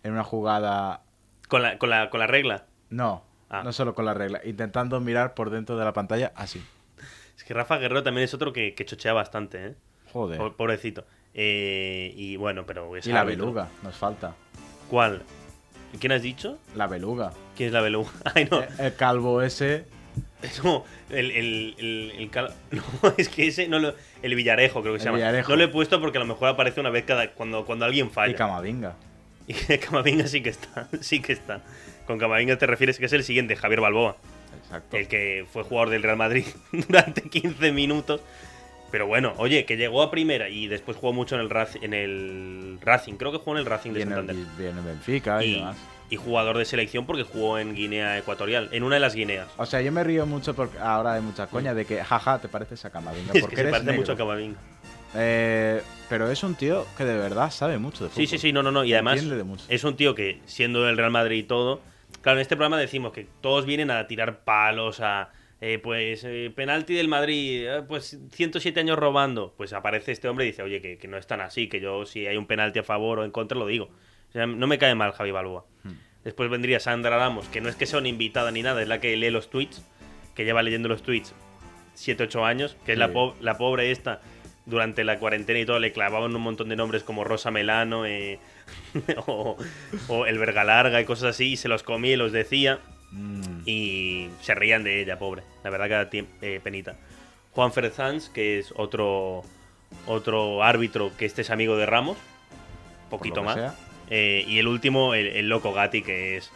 [0.04, 1.02] en una jugada.
[1.48, 2.66] Con, la, con, la, con la regla.
[2.90, 3.64] No, Ah.
[3.64, 4.42] no solo con la regla.
[4.44, 6.62] Intentando mirar por dentro de la pantalla así.
[7.38, 9.76] Es que Rafa Guerrero también es otro que, que chochea bastante, ¿eh?
[10.12, 10.38] Joder.
[10.38, 11.06] Po- Pobrecito.
[11.34, 12.96] Eh, y bueno, pero.
[12.98, 13.46] es Y la árbitro.
[13.46, 14.34] beluga, nos falta.
[14.90, 15.22] ¿Cuál?
[16.00, 16.58] ¿Quién has dicho?
[16.76, 17.32] La beluga.
[17.56, 18.10] ¿Quién es la beluga?
[18.36, 18.62] Ay, no.
[18.80, 19.86] El calvo ese.
[20.42, 22.84] Es como el, el, el, el cal- No,
[23.18, 23.94] es que ese no lo...
[24.22, 25.18] El Villarejo creo que se El llama.
[25.18, 25.50] Villarejo.
[25.52, 28.10] No lo he puesto porque a lo mejor aparece una vez cada cuando, cuando alguien
[28.12, 28.32] falla.
[28.32, 28.96] Y Camavinga.
[29.48, 31.62] Y Camavinga sí que está, sí que está.
[32.08, 34.18] Con Camavinga te refieres que es el siguiente, Javier Balboa.
[34.64, 34.98] Exacto.
[34.98, 38.22] El que fue jugador del Real Madrid durante 15 minutos.
[38.90, 41.50] Pero bueno, oye, que llegó a primera y después jugó mucho en el,
[41.82, 43.16] en el Racing.
[43.16, 44.36] Creo que jugó en el Racing de Santander.
[44.58, 45.78] viene Benfica y, Y, demás.
[46.10, 49.50] y jugador de selección porque jugó en Guinea Ecuatorial, en una de las Guineas.
[49.58, 52.48] O sea, yo me río mucho porque ahora hay mucha coña de que, jaja, te
[52.48, 53.34] pareces a Camavinga.
[53.34, 54.02] Es porque que se parece negro.
[54.02, 54.58] mucho a Camavinga.
[55.16, 58.26] Eh, pero es un tío que de verdad sabe mucho de fútbol.
[58.26, 58.86] Sí, sí, sí, no, no, no.
[58.86, 61.82] Y además de es un tío que, siendo del Real Madrid y todo,
[62.22, 66.52] claro, en este programa decimos que todos vienen a tirar palos, a, eh, pues, eh,
[66.56, 69.54] penalti del Madrid, eh, pues 107 años robando.
[69.58, 72.06] Pues aparece este hombre y dice, oye, que, que no es tan así, que yo
[72.06, 73.86] si hay un penalti a favor o en contra lo digo.
[74.30, 75.66] O sea, no me cae mal Javi Balboa.
[75.84, 75.94] Hmm.
[76.24, 79.00] Después vendría Sandra Ramos, que no es que sea una invitada ni nada, es la
[79.00, 79.86] que lee los tweets,
[80.36, 81.34] que lleva leyendo los tweets
[81.94, 84.22] 7, 8 años, que es la, po- la pobre esta,
[84.68, 88.40] durante la cuarentena y todo, le clavaban un montón de nombres como Rosa Melano eh,
[89.26, 89.58] o,
[90.08, 92.80] o El Verga Larga y cosas así, y se los comía y los decía,
[93.12, 95.44] Mm, y se reían de ella, pobre.
[95.64, 96.96] La verdad que eh, penita.
[97.54, 99.44] Juan Ferzans, que es otro,
[100.06, 102.18] otro árbitro que este es amigo de Ramos,
[103.10, 103.74] poquito más.
[104.10, 106.52] Eh, y el último, el, el Loco Gatti, que es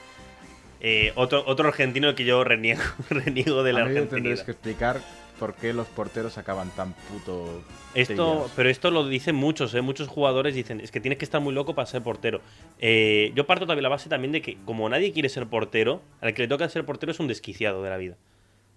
[0.81, 4.09] eh, otro, otro argentino que yo reniego, reniego de la A mí me argentinidad.
[4.15, 5.01] tendréis que explicar
[5.41, 7.63] por qué los porteros acaban tan puto.
[7.95, 9.81] Esto, pero esto lo dicen muchos, ¿eh?
[9.81, 12.41] muchos jugadores dicen, es que tienes que estar muy loco para ser portero.
[12.79, 16.35] Eh, yo parto también la base también de que como nadie quiere ser portero, al
[16.35, 18.17] que le toca ser portero es un desquiciado de la vida.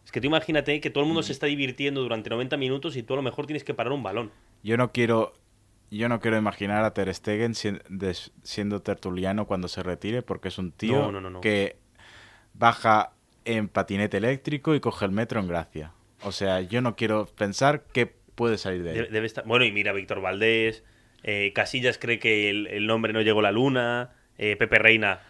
[0.06, 1.24] Es que tú imagínate que todo el mundo Mm.
[1.24, 4.02] se está divirtiendo durante 90 minutos y tú a lo mejor tienes que parar un
[4.02, 4.30] balón.
[4.62, 5.34] Yo no quiero.
[5.90, 10.72] Yo no quiero imaginar a Ter Stegen siendo tertuliano cuando se retire, porque es un
[10.72, 11.40] tío No, no, no, no.
[11.42, 11.76] que
[12.54, 13.12] baja
[13.44, 15.92] en patinete eléctrico y coge el metro en Gracia.
[16.24, 19.12] O sea, yo no quiero pensar qué puede salir de Debe, él.
[19.12, 19.44] debe estar...
[19.44, 20.82] Bueno, y mira, Víctor Valdés,
[21.22, 25.20] eh, Casillas cree que el, el nombre no llegó a la luna, eh, Pepe Reina...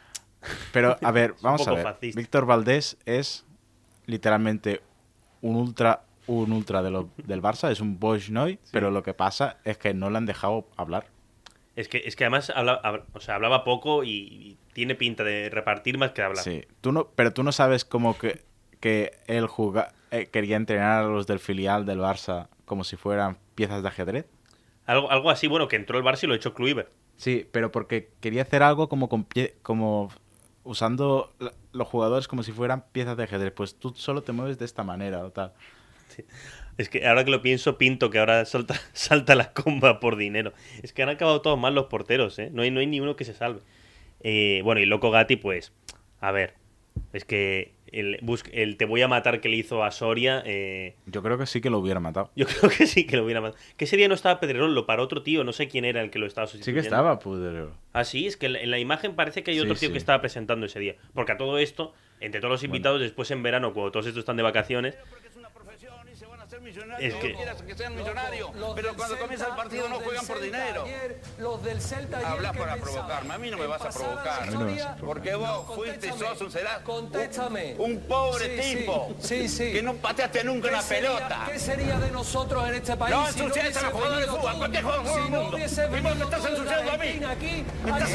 [0.72, 1.83] Pero, a ver, vamos a ver.
[1.83, 2.20] fascista.
[2.20, 3.44] Víctor Valdés es
[4.07, 4.80] literalmente
[5.40, 9.59] un ultra un ultra de lo- del Barça, es un Boschnoy, pero lo que pasa
[9.64, 11.04] es que no le han dejado hablar.
[11.76, 15.22] Es que, es que además habla- hab- o sea, hablaba poco y, y tiene pinta
[15.22, 16.42] de repartir más que hablar.
[16.42, 18.40] Sí, tú no, pero tú no sabes cómo que,
[18.80, 23.38] que él juga, eh, quería entrenar a los del filial del Barça como si fueran
[23.55, 24.27] piezas de ajedrez.
[24.87, 26.88] Algo, algo así, bueno, que entró el Barça y lo echó Kluivert.
[27.16, 30.11] Sí, pero porque quería hacer algo como con pie- como
[30.64, 31.33] usando
[31.72, 33.53] los jugadores como si fueran piezas de ajedrez.
[33.53, 35.53] Pues tú solo te mueves de esta manera o tal.
[36.77, 40.53] Es que ahora que lo pienso, pinto que ahora salta, salta la comba por dinero.
[40.83, 42.50] Es que han acabado todos mal los porteros, ¿eh?
[42.53, 43.61] No hay, no hay ni uno que se salve.
[44.20, 45.72] Eh, bueno, y Loco Gatti, pues,
[46.20, 46.55] a ver,
[47.12, 48.20] es que el,
[48.52, 51.61] el te voy a matar que le hizo a Soria, eh, Yo creo que sí
[51.61, 52.30] que lo hubiera matado.
[52.37, 53.59] yo creo que sí que lo hubiera matado.
[53.76, 56.11] Que ese día no estaba Pedrerol, lo paró otro tío, no sé quién era el
[56.11, 56.83] que lo estaba Sí sustituyendo.
[56.83, 57.72] que estaba Pudero.
[57.92, 59.88] Ah, sí, es que en la- en la imagen parece que hay otro Sí, tío
[59.88, 59.92] sí.
[59.92, 60.96] que estaba presentando ese día.
[61.14, 64.37] Porque a todo esto, entre todos los invitados, después en verano, cuando todos estos están
[64.37, 64.96] de vacaciones,
[66.98, 70.85] Es que- que sean millonarios, pero cuando comienza el partido no juegan por dinero.
[71.38, 74.48] Los del Celta ayer, Hablas ¿qué para provocarme, a mí no me vas a provocar.
[75.00, 77.74] Porque vos fuiste y sos un será Contéstame.
[77.79, 79.72] un pobre tipo Sí, sí.
[79.72, 81.46] que no pateaste nunca ¿Qué una sería- pelota.
[81.50, 84.27] ¿Qué sería de nosotros en este país No si no ensucies hubiese a los jugadores
[84.27, 84.38] de tú?
[84.40, 85.57] cualquier jugador del Si no mundo.
[85.57, 87.20] hubiese Y vos me estás ensuciando a mí.
[87.85, 88.11] Me estás.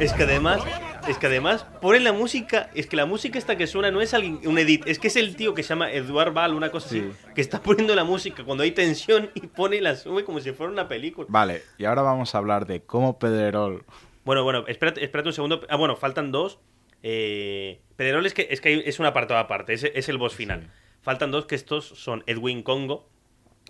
[0.00, 0.60] Es que además,
[1.08, 4.12] es que además ponen la música, es que la música esta que suena no es
[4.14, 7.00] alguien, un edit, es que es el tío que se llama Eduard Una cosa Sí.
[7.00, 10.40] así, que está poniendo la música cuando hay tensión y pone y la sube como
[10.40, 11.26] si fuera una película.
[11.30, 13.84] Vale, y ahora vamos a hablar de cómo Pedrerol
[14.24, 15.60] Bueno, bueno, espérate, espérate un segundo.
[15.68, 16.58] Ah, bueno, faltan dos.
[17.02, 20.70] Eh, Pedrerol es que, es que es un apartado aparte, es, es el boss final.
[21.02, 23.08] Faltan dos, que estos son Edwin Congo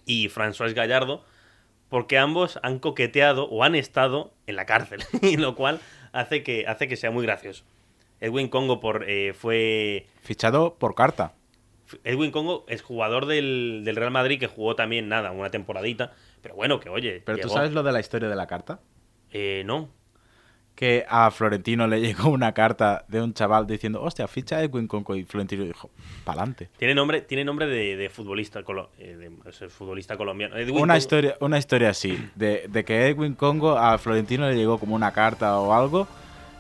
[0.07, 1.25] y François Gallardo,
[1.91, 5.81] porque ambos han coqueteado o han estado en la cárcel, y lo cual
[6.13, 7.65] hace que, hace que sea muy gracioso.
[8.21, 11.35] Edwin Congo por, eh, fue Fichado por carta.
[12.05, 16.13] Edwin Congo es jugador del, del Real Madrid que jugó también, nada, una temporadita.
[16.43, 17.23] Pero bueno, que oye.
[17.25, 18.81] Pero tú sabes lo de la historia de la carta?
[19.33, 19.91] Eh, no.
[20.75, 25.17] Que a Florentino le llegó una carta de un chaval diciendo, hostia, ficha Edwin Conco.
[25.17, 25.91] Y Florentino dijo,
[26.25, 26.69] pa'lante.
[26.77, 30.57] Tiene nombre, tiene nombre de, de futbolista, colo- eh, de- futbolista colombiano.
[30.57, 34.55] Edwin Una Congo- historia, una historia así, de, de que Edwin Congo a Florentino le
[34.55, 36.07] llegó como una carta o algo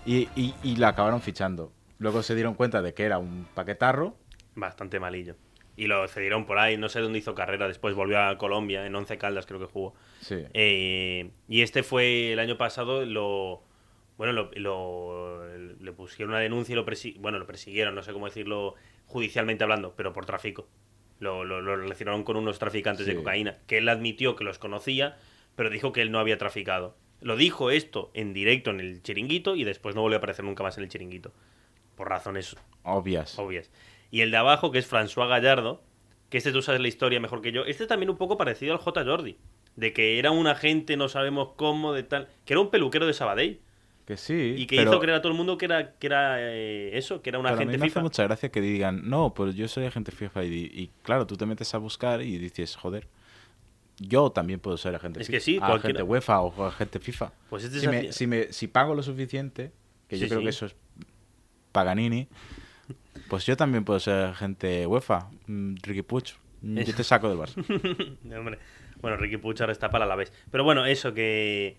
[0.06, 1.70] y, y, y la acabaron fichando.
[1.98, 4.14] Luego se dieron cuenta de que era un paquetarro.
[4.56, 5.36] Bastante malillo.
[5.76, 7.68] Y lo cedieron por ahí, no sé dónde hizo carrera.
[7.68, 9.94] Después volvió a Colombia, en Once Caldas creo que jugó.
[10.20, 10.42] Sí.
[10.54, 13.62] Eh, y este fue el año pasado, lo.
[14.16, 18.12] Bueno, lo, lo- le pusieron una denuncia y lo, persi- bueno, lo persiguieron, no sé
[18.14, 20.66] cómo decirlo judicialmente hablando, pero por tráfico.
[21.20, 25.18] Lo, lo- lo relacionaron con unos traficantes de cocaína, que él admitió que los conocía,
[25.54, 26.96] pero dijo que él no había traficado.
[27.20, 30.62] Lo dijo esto en directo en el chiringuito y después no volvió a aparecer nunca
[30.62, 31.32] más en el chiringuito.
[31.96, 33.38] Por razones Obvias.
[33.38, 33.70] obvias.
[34.10, 35.82] Y el de abajo, que es François Gallardo,
[36.30, 37.64] que este tú sabes la historia mejor que yo.
[37.64, 39.04] Este también un poco parecido al J.
[39.04, 39.36] Jordi.
[39.76, 42.28] De que era un agente, no sabemos cómo, de tal.
[42.44, 43.60] Que era un peluquero de Sabadell.
[44.06, 44.54] Que sí.
[44.56, 47.20] Y que pero, hizo creer a todo el mundo que era, que era eh, eso,
[47.22, 48.00] que era un pero a mí agente me hace FIFA.
[48.02, 50.44] mucha gracia que digan, no, pues yo soy agente FIFA.
[50.44, 53.08] Y, y claro, tú te metes a buscar y dices, joder,
[53.98, 55.36] yo también puedo ser agente Es FIFA.
[55.36, 56.04] que sí, agente cualquiera.
[56.04, 57.32] UEFA o agente FIFA.
[57.50, 59.72] Pues este si, es me, si, me- si pago lo suficiente,
[60.08, 60.44] que yo creo sí.
[60.44, 60.76] que eso es
[61.72, 62.28] Paganini,
[63.28, 65.30] pues yo también puedo ser agente UEFA.
[65.46, 66.24] Mm, Ricky Puig,
[66.62, 67.56] mm, yo te saco del Barça.
[68.24, 68.58] No, hombre.
[69.00, 70.32] Bueno, Ricky Puig ahora está para la vez.
[70.50, 71.76] Pero bueno, eso que.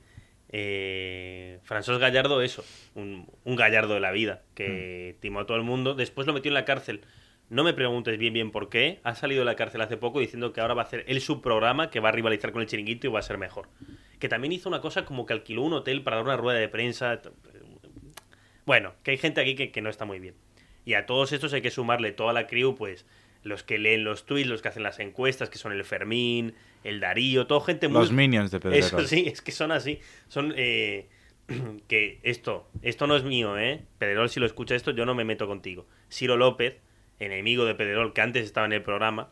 [0.49, 2.63] Eh, François Gallardo, eso.
[2.95, 4.43] Un, un gallardo de la vida.
[4.53, 5.21] Que Mm.
[5.21, 5.93] timó a todo el mundo.
[5.95, 7.01] Después lo metió en la cárcel.
[7.49, 8.99] No me preguntes bien bien por qué.
[9.03, 11.41] Ha salido de la cárcel hace poco diciendo que ahora va a hacer él su
[11.41, 13.69] programa que va a rivalizar con el chiringuito y va a ser mejor.
[14.19, 16.67] Que también hizo una cosa como que alquiló un hotel para dar una rueda de
[16.69, 17.21] prensa.
[18.65, 20.35] Bueno, que hay gente aquí que, que no está muy bien.
[20.87, 23.05] Y a todos estos hay que sumarle toda la crew, pues
[23.43, 26.53] los que leen los tweets, los que hacen las encuestas, que son el Fermín,
[26.85, 27.99] el Darío, todo gente muy...
[27.99, 28.79] Los minions de Pedrerol.
[28.79, 29.99] Eso sí, es que son así.
[30.29, 30.53] Son...
[30.55, 31.09] eh,
[31.89, 33.83] que esto, esto no es mío, ¿eh?
[33.97, 35.85] Pedrerol, si lo escucha esto, yo no me meto contigo.
[36.09, 36.77] Ciro López,
[37.19, 39.29] enemigo de Pedrerol, que antes estaba en el programa,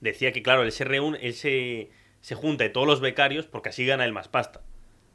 [0.00, 3.70] decía que, claro, él se reúne, él se, se junta de todos los becarios porque
[3.70, 4.62] así gana el más pasta.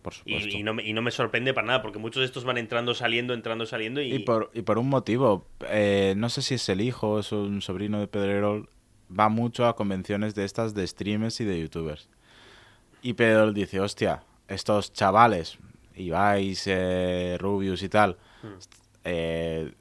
[0.01, 0.49] Por Y, supuesto.
[0.57, 2.93] y no me, y no me sorprende para nada, porque muchos de estos van entrando,
[2.93, 4.13] saliendo, entrando, saliendo y...
[4.13, 7.31] Y por, y por un motivo, eh, no sé si es el hijo o es
[7.31, 8.69] un sobrino de Pedrerol,
[9.17, 12.09] va mucho a convenciones de estas de streamers y de youtubers.
[13.01, 15.57] Y Pedrerol dice, hostia, estos chavales,
[15.95, 18.17] Ibais, eh, Rubius y tal,
[19.03, 19.73] eh,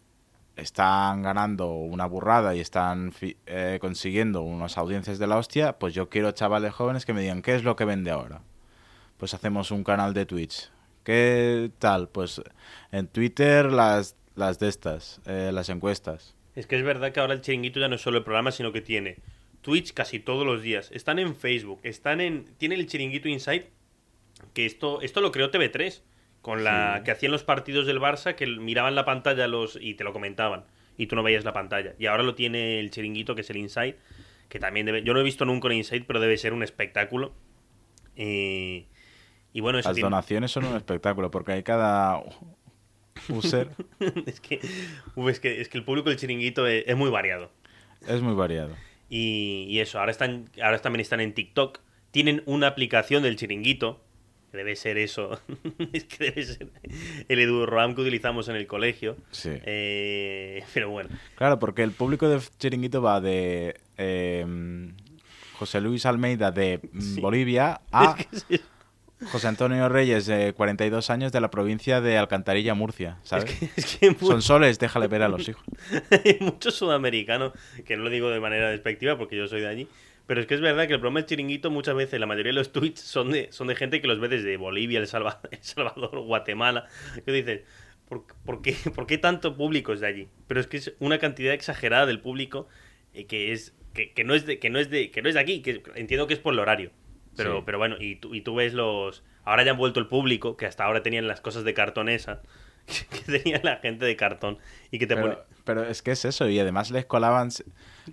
[0.56, 3.12] están ganando una burrada y están
[3.46, 7.40] eh, consiguiendo unas audiencias de la hostia, pues yo quiero chavales jóvenes que me digan,
[7.42, 8.42] ¿qué es lo que vende ahora?
[9.20, 10.70] Pues hacemos un canal de Twitch.
[11.04, 12.08] ¿Qué tal?
[12.08, 12.42] Pues
[12.90, 16.34] en Twitter las, las de estas, eh, las encuestas.
[16.56, 18.72] Es que es verdad que ahora el chiringuito ya no es solo el programa, sino
[18.72, 19.18] que tiene
[19.60, 20.90] Twitch casi todos los días.
[20.92, 22.46] Están en Facebook, están en.
[22.58, 23.66] Tiene el chiringuito Insight,
[24.54, 26.02] que esto, esto lo creó TV3,
[26.42, 27.04] con la Sí.
[27.04, 30.64] que hacían los partidos del Barça, que miraban la pantalla los y te lo comentaban.
[30.96, 31.94] Y tú no veías la pantalla.
[31.98, 33.96] Y ahora lo tiene el chiringuito, que es el Insight,
[34.48, 35.02] que también debe.
[35.02, 37.32] Yo no he visto nunca un Insight, pero debe ser un espectáculo.
[38.16, 38.86] Eh,
[39.52, 42.22] y bueno, eso Las tiene- donaciones son un espectáculo porque hay cada
[43.28, 43.70] user,
[44.26, 44.60] es, que,
[45.28, 47.50] es que es que el público del chiringuito es- es muy variado.
[48.06, 48.74] es muy variado.
[49.08, 51.80] Y, y eso, ahora están, ahora también están en TikTok.
[52.12, 54.00] Tienen una aplicación del chiringuito.
[54.52, 55.40] que Debe ser eso.
[55.92, 56.68] es que debe ser
[57.28, 59.16] el EduRAM que utilizamos en el colegio.
[59.32, 59.50] Sí.
[59.64, 61.10] Eh, pero bueno.
[61.36, 64.46] Claro, porque el público de Chiringuito va de eh,
[65.58, 67.20] José Luis Almeida de Sí.
[67.20, 68.64] Bolivia a Es que sí,
[69.32, 73.44] José Antonio Reyes de 42 años de la provincia de Alcantarilla, Murcia, ¿sabes?
[73.44, 75.62] es que, es que hay mu- Son soles, déjale ver a los hijos.
[76.24, 77.52] hay mucho sudamericano,
[77.84, 79.88] que no lo digo de manera despectiva porque yo soy de allí.
[80.26, 82.54] Pero es que es verdad que el problema del chiringuito muchas veces, la mayoría de
[82.58, 85.62] los tweets son de, son de gente que los ve desde Bolivia, El Salvador, El
[85.62, 86.86] Salvador Guatemala.
[87.24, 87.62] Que dices,
[88.08, 90.28] ¿por, por qué, ¿por qué tanto público es de allí?
[90.46, 92.68] Pero es que es una cantidad exagerada del público
[93.12, 95.34] eh, que es que, que no es de que no es de que no es
[95.34, 96.92] de aquí, que entiendo que es por el horario.
[97.42, 97.62] Pero, Sí.
[97.66, 99.22] pero bueno, y tú, y tú ves los.
[99.44, 102.40] Ahora ya han vuelto el público, que hasta ahora tenían las cosas de cartón esa,
[102.86, 104.58] que tenía la gente de cartón
[104.90, 105.28] y que te pone.
[105.34, 107.48] Pero, pero es que es eso, y además les colaban,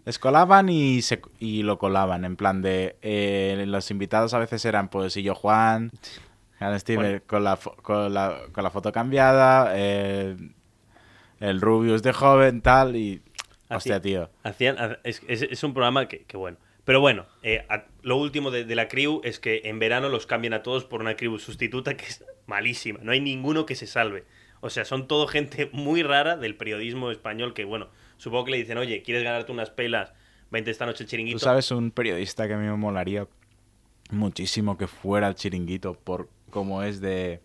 [0.05, 4.63] les colaban y, se, y lo colaban, en plan de, eh, los invitados a veces
[4.65, 5.91] eran pues y yo Juan,
[6.59, 7.21] Bueno.
[7.27, 10.35] con, la, con, la, con la foto cambiada, eh,
[11.39, 13.21] el Rubius de joven, tal, y...
[13.69, 14.29] Hostia, tío.
[14.43, 16.57] Hacían, ha- es, es- es un programa que, que bueno.
[16.87, 20.25] Pero bueno, eh, a- lo último de, de la crew es que en verano los
[20.25, 22.99] cambian a todos por una crew sustituta que es malísima.
[23.03, 24.23] No hay ninguno que se salve.
[24.61, 28.57] O sea, son todo gente muy rara del periodismo español que, bueno, supongo que le
[28.59, 30.13] dicen, oye, ¿quieres ganarte unas pelas?
[30.49, 31.39] Vente esta noche al chiringuito.
[31.39, 33.27] Tú sabes un periodista que a mí me molaría
[34.09, 37.41] muchísimo que fuera el chiringuito por cómo es de...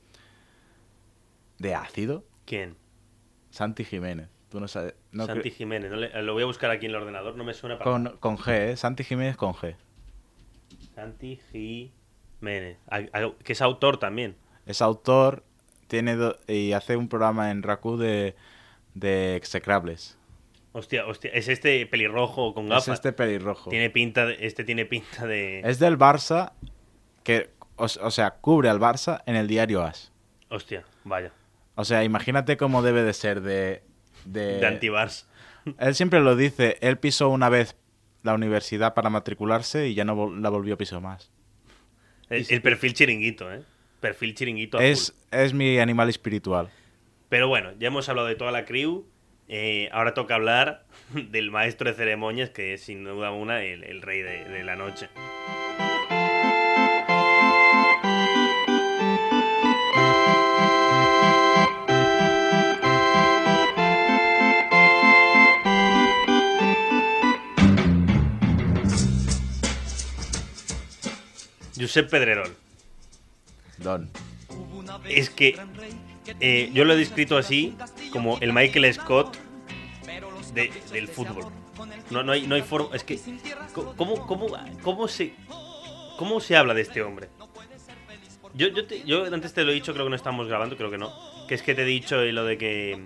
[1.58, 2.24] de ácido.
[2.46, 2.76] ¿Quién?
[3.50, 4.28] Santi Jiménez.
[4.52, 4.94] Tú no sabes...
[5.12, 5.90] no Santi cre- Jiménez.
[5.90, 8.16] no le- lo voy a buscar aquí en el ordenador, no me suena para con,
[8.20, 8.76] con G, ¿eh?
[8.76, 9.74] Santi Jiménez con G.
[10.94, 12.78] Santi Jiménez.
[12.90, 14.36] A- a- que es autor también.
[14.66, 15.42] Es autor
[15.86, 18.34] tiene do- y hace un programa en Raku de,
[18.94, 20.18] de execrables.
[20.72, 22.88] Hostia, hostia, es este pelirrojo con Es gafas.
[22.94, 23.70] este pelirrojo.
[23.70, 26.52] Tiene pinta de, este tiene pinta de Es del Barça,
[27.24, 30.12] que, o, o sea, cubre al Barça en el diario As.
[30.48, 31.32] hostia, vaya,
[31.74, 33.82] O sea, imagínate cómo debe de ser de...
[34.24, 35.28] De, de antibars.
[35.78, 37.76] Él siempre lo dice, él pisó una vez
[38.22, 41.30] la universidad para matricularse y ya no vol- la volvió a pisar más.
[42.28, 43.62] El, el perfil chiringuito, ¿eh?
[44.00, 46.68] Perfil chiringuito Es, es mi animal espiritual.
[47.28, 49.06] Pero bueno, ya hemos hablado de toda la crew.
[49.48, 50.84] eh, ahora toca hablar
[51.30, 54.74] del maestro de ceremonias, que es sin duda una el, el rey de, de la
[54.76, 55.08] noche.
[71.82, 72.54] Josep Pedrerol.
[73.78, 74.08] Don.
[75.08, 75.58] Es que
[76.40, 77.74] eh, yo lo he descrito así
[78.12, 79.36] como el Michael Scott
[80.54, 81.46] de- del fútbol.
[82.10, 82.94] No, no hay, no hay forma.
[82.94, 83.18] Es que.
[83.96, 84.46] ¿cómo, cómo,
[84.82, 85.34] cómo, se,
[86.18, 87.28] ¿Cómo se habla de este hombre?
[88.54, 90.90] Yo, yo, te- yo antes te lo he dicho, creo que no estamos grabando, creo
[90.90, 91.12] que no.
[91.48, 93.02] Que es que te he dicho lo de que.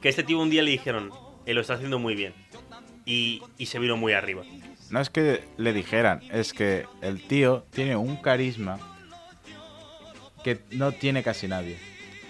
[0.00, 1.10] Que a este tío un día le dijeron,
[1.46, 2.34] eh, lo está haciendo muy bien.
[3.06, 4.42] Y, y se vino muy arriba.
[4.92, 8.78] No es que le dijeran, es que el tío tiene un carisma
[10.44, 11.78] que no tiene casi nadie.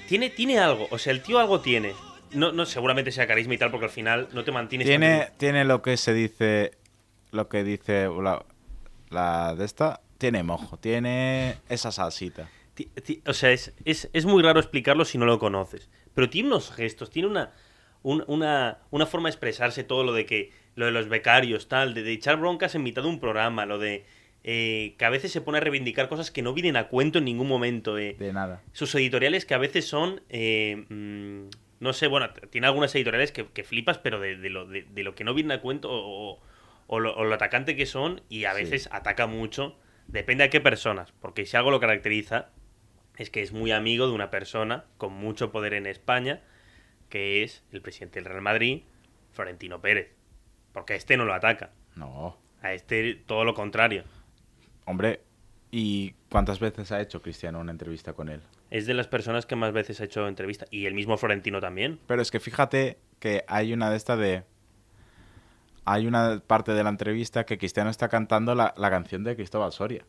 [0.09, 1.93] Tiene, tiene algo, o sea, el tío algo tiene.
[2.33, 4.87] No, no, seguramente sea carisma y tal, porque al final no te mantienes.
[4.87, 6.73] Tiene, tiene lo que se dice,
[7.31, 8.45] lo que dice la,
[9.11, 12.49] la de esta, tiene mojo, tiene esa salsita.
[13.27, 15.91] O sea, es, es, es muy raro explicarlo si no lo conoces.
[16.15, 17.51] Pero tiene unos gestos, tiene una,
[18.03, 20.62] un- una, una forma de expresarse todo lo de que.
[20.75, 23.79] Lo de los becarios, tal, de, de echar broncas en mitad de un programa, lo
[23.79, 24.05] de.
[24.45, 27.25] eh, que a veces se pone a reivindicar cosas que no vienen a cuento en
[27.27, 27.99] ningún momento.
[27.99, 28.17] eh.
[28.19, 28.63] De nada.
[28.73, 30.23] Sus editoriales que a veces son.
[30.31, 31.49] eh, mm,
[31.81, 35.03] no sé, bueno, tiene algunas editoriales que, que flipas, pero de, de lo, de, de
[35.03, 36.41] lo que no viene a cuento o,
[36.87, 38.63] o- lo, o lo atacante que son y a Sí.
[38.63, 39.77] veces ataca mucho.
[40.07, 42.51] Depende a qué personas, porque si algo lo caracteriza
[43.17, 46.41] es que es muy amigo de una persona con mucho poder en España,
[47.09, 48.83] que es el presidente del Real Madrid,
[49.33, 50.13] Florentino Pérez.
[50.73, 52.37] Porque a este no lo ataca, No.
[52.63, 54.05] a este todo lo contrario.
[54.85, 55.21] Hombre,
[55.71, 58.41] ¿y cuántas veces ha hecho Cristiano una entrevista con él?
[58.71, 60.65] Es de las personas que más veces ha hecho entrevista.
[60.71, 62.01] Y el mismo Florentino también.
[62.07, 64.45] Pero es que fíjate que hay una de estas de...
[65.85, 69.73] Hay una parte de la entrevista que Cristiano está cantando la, la canción de Cristóbal
[69.73, 70.05] Soria.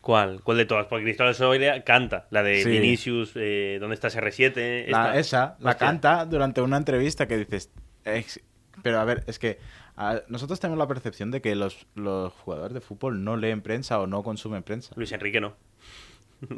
[0.00, 0.40] ¿Cuál?
[0.44, 0.86] ¿Cuál de todas?
[0.86, 2.28] Porque Cristóbal Soria canta.
[2.30, 2.70] La de Sí.
[2.70, 4.86] Vinicius, eh, ¿dónde está CR7?
[4.88, 5.74] La- esa, la Hostia.
[5.86, 7.70] canta durante una entrevista que dices...
[8.04, 8.40] "Ex-
[8.82, 9.58] pero a ver, es que
[9.96, 14.00] a- nosotros tenemos la percepción de que los, los jugadores de fútbol no leen prensa
[14.00, 14.92] o no consumen prensa.
[14.96, 15.54] Luis Enrique no.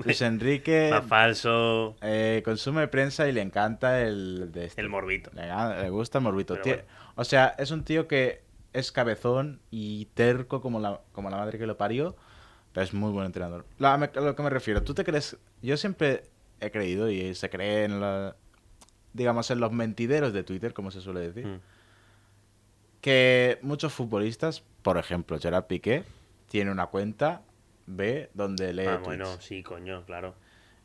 [0.04, 1.96] Luis Enrique Más falso.
[2.02, 4.80] eh, consume prensa y le encanta el de este.
[4.80, 5.30] El morbito.
[5.34, 5.46] Le,
[5.82, 6.56] le gusta el morbito.
[6.56, 6.82] Tie- bueno.
[7.14, 11.58] O sea, es un tío que es cabezón y terco como la, como la madre
[11.58, 12.16] que lo parió,
[12.72, 13.64] pero es muy buen entrenador.
[13.78, 15.36] La- me- a lo que me refiero, ¿tú te crees?
[15.62, 16.24] Yo siempre
[16.60, 18.34] he creído y se cree en la,
[19.12, 21.60] digamos, en los mentideros de Twitter, como se suele decir, Mm.
[23.00, 26.04] Que muchos futbolistas, por ejemplo, Gerard Piqué,
[26.48, 27.42] tiene una cuenta
[27.86, 29.04] B donde lee Ah, tweets.
[29.04, 30.34] bueno, sí, coño, claro.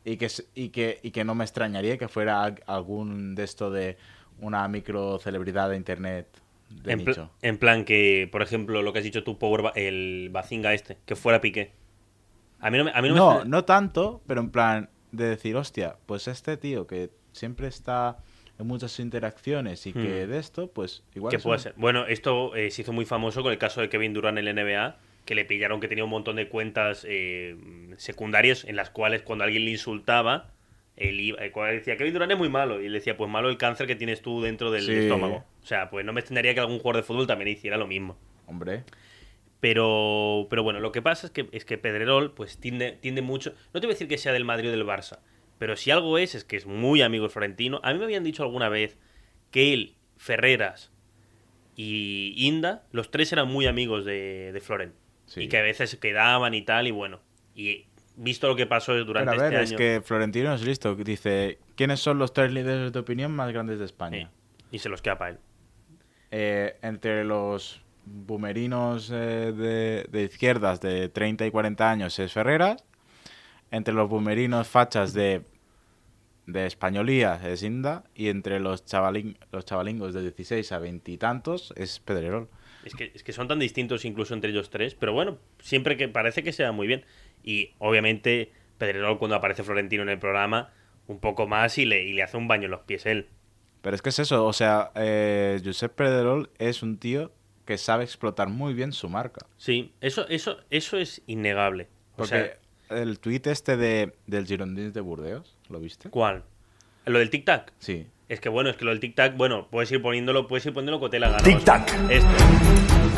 [0.04, 3.70] Y que, y, que, y que no me extrañaría que fuera al- algún de esto
[3.70, 3.96] de
[4.40, 6.26] una micro celebridad de internet
[6.70, 7.30] de En, pl- nicho.
[7.42, 10.98] en plan que, por ejemplo, lo que has dicho tú, Power Ba- el Bazinga este,
[11.06, 11.72] que fuera Piqué.
[12.60, 14.90] A mí no me, a mí no me No, extraña- no tanto, pero en plan
[15.12, 18.18] de decir, hostia, pues este tío que siempre está
[18.58, 20.30] en muchas interacciones y que Hmm.
[20.30, 21.74] de esto, pues igual que puede ser.
[21.76, 24.54] Bueno, esto eh, se hizo muy famoso con el caso de Kevin Durant en el
[24.54, 27.56] NBA, que le pillaron que tenía un montón de cuentas eh,
[27.96, 30.50] secundarias en las cuales cuando alguien le insultaba,
[30.96, 32.80] él iba, el cual decía, Kevin Durant es muy malo.
[32.80, 34.92] Y él decía, pues malo el cáncer que tienes tú dentro del Sí.
[34.92, 35.44] estómago.
[35.62, 38.16] O sea, pues no me extrañaría que algún jugador de fútbol también hiciera lo mismo.
[38.46, 38.84] Hombre,
[39.60, 43.54] Pero, pero bueno, lo que pasa es que, es que Pedrerol pues tiende, tiende mucho...
[43.72, 45.20] No te voy a decir que sea del Madrid o del Barça,
[45.64, 47.80] pero si algo es, es que es muy amigo de Florentino.
[47.82, 48.98] A mí me habían dicho alguna vez
[49.50, 50.92] que él, Ferreras
[51.74, 54.92] y Inda, los tres eran muy amigos de, de Floren.
[55.24, 55.44] Sí.
[55.44, 57.20] Y que a veces quedaban y tal, y bueno.
[57.54, 59.78] Y visto lo que pasó durante Pero a ver, este es año...
[59.78, 60.96] que Florentino es listo.
[60.96, 64.30] Dice, ¿quiénes son los tres líderes de opinión más grandes de España?
[64.58, 65.38] Sí, y se los queda para él.
[66.30, 69.14] Eh, entre los boomerinos eh,
[69.56, 72.84] de, de izquierdas de 30 y 40 años es Ferreras.
[73.70, 75.42] Entre los boomerinos fachas de,
[76.46, 78.04] de españolía es Inda.
[78.14, 82.48] Y entre los, chavalín, los chavalingos de 16 a 20 y tantos es Pedrerol.
[82.84, 86.08] Es que, es que son tan distintos incluso entre ellos tres, pero bueno, siempre que
[86.08, 87.04] parece que se da muy bien.
[87.42, 90.72] Y obviamente Pedrerol cuando aparece Florentino en el programa,
[91.06, 93.28] un poco más y le, y le hace un baño en los pies él.
[93.80, 97.32] Pero es que es eso, o sea, eh, Josep Pedrerol es un tío
[97.66, 99.46] que sabe explotar muy bien su marca.
[99.56, 101.88] Sí, eso, eso, eso es innegable.
[102.16, 102.58] O sea,
[102.90, 106.10] el tuit este de, del Girondins de Burdeos, ¿lo viste?
[106.10, 106.44] ¿cuál?
[107.06, 107.72] ¿Lo del tic-tac?
[107.78, 108.06] Sí.
[108.28, 110.98] Es que bueno, es que lo del tic-tac, bueno, puedes ir poniéndolo, puedes ir poniéndolo
[111.00, 111.42] con tela gana.
[111.42, 112.10] Tic-tac.
[112.10, 112.28] Esto.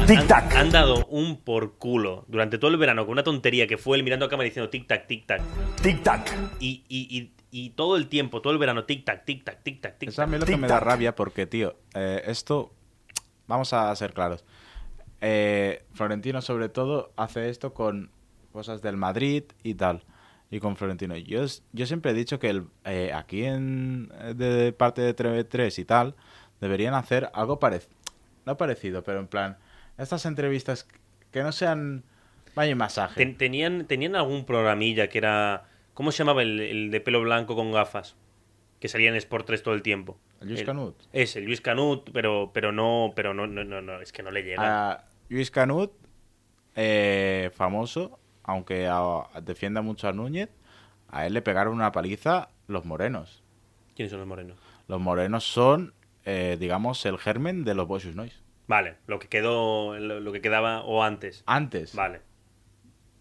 [0.07, 0.51] Tic-tac.
[0.53, 3.97] Han, han dado un por culo durante todo el verano con una tontería que fue
[3.97, 5.41] él mirando a cámara diciendo tic-tac, tic-tac.
[5.83, 6.29] Tic-tac.
[6.61, 10.27] Y, y, y, y todo el tiempo, todo el verano, tic-tac, tic-tac, tic-tac, Eso a
[10.27, 10.41] mí tic-tac.
[10.41, 10.85] lo que me da Tic-tac.
[10.85, 12.73] rabia porque, tío, eh, esto,
[13.47, 14.45] vamos a ser claros.
[15.21, 18.11] Eh, Florentino, sobre todo, hace esto con
[18.53, 20.03] cosas del Madrid y tal.
[20.51, 21.17] Y con Florentino.
[21.17, 25.79] Yo, es- yo siempre he dicho que el, eh, aquí en de parte de TV3
[25.79, 26.15] y tal,
[26.61, 27.95] deberían hacer algo parecido.
[28.45, 29.59] No parecido, pero en plan,
[29.99, 30.87] estas entrevistas
[31.33, 32.05] que no sean
[32.65, 33.17] y masaje.
[33.17, 35.65] Ten- tenían, tenían algún programilla que era.
[35.95, 38.15] ¿Cómo se llamaba el, el de pelo blanco con gafas?
[38.81, 40.17] Que salía en Sport 3 todo el tiempo.
[40.41, 40.97] ¿El Luis El- Canut?
[41.13, 44.31] Ese, el Luis Canut, pero, pero no, pero no, no, no, no, es que no
[44.31, 44.93] le llega.
[44.93, 45.93] A Luis Canut,
[46.75, 50.49] eh, famoso, aunque a- defienda mucho a Núñez,
[51.09, 53.43] a él le pegaron una paliza los morenos.
[53.95, 54.59] ¿Quiénes son los morenos?
[54.89, 55.93] Los morenos son,
[56.25, 58.37] eh, digamos, el germen de los Boys Noise.
[58.69, 61.43] Vale, lo que quedó, lo, lo que quedaba o antes.
[61.47, 61.95] Antes.
[61.95, 62.21] Vale.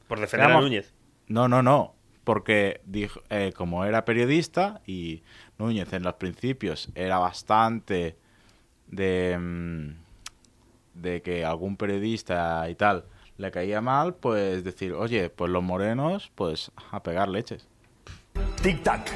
[0.07, 0.93] Por defender a Núñez.
[1.27, 1.95] No, no, no.
[2.23, 5.23] Porque dijo, eh, como era periodista y
[5.59, 8.17] Núñez en los principios era bastante
[8.87, 13.05] de, mm, de que algún periodista y tal
[13.37, 17.67] le caía mal, pues decir, oye, pues los morenos, pues a pegar leches.
[18.61, 19.09] Tic-tac.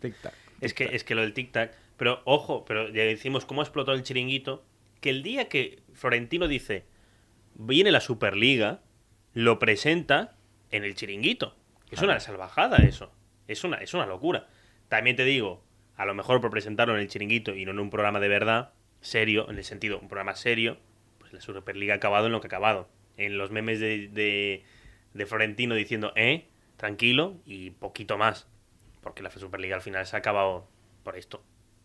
[0.00, 0.32] Tic-tac.
[0.60, 1.72] Es que, es que lo del tic-tac.
[1.96, 4.64] Pero ojo, pero ya decimos cómo explotó el chiringuito.
[5.00, 6.84] Que el día que Florentino dice
[7.54, 8.80] viene la Superliga,
[9.34, 10.36] lo presenta
[10.70, 11.56] en el chiringuito.
[11.90, 13.12] Es una salvajada eso.
[13.48, 14.48] Es una, es una locura.
[14.88, 15.62] También te digo,
[15.96, 18.72] a lo mejor por presentarlo en el chiringuito y no en un programa de verdad,
[19.00, 20.78] serio, en el sentido, un programa serio,
[21.18, 22.88] pues la Superliga ha acabado en lo que ha acabado.
[23.16, 24.64] En los memes de, de,
[25.14, 28.46] de Florentino diciendo, eh, tranquilo y poquito más.
[29.02, 30.66] Porque la Superliga al final se ha acabado
[31.02, 31.38] por esto.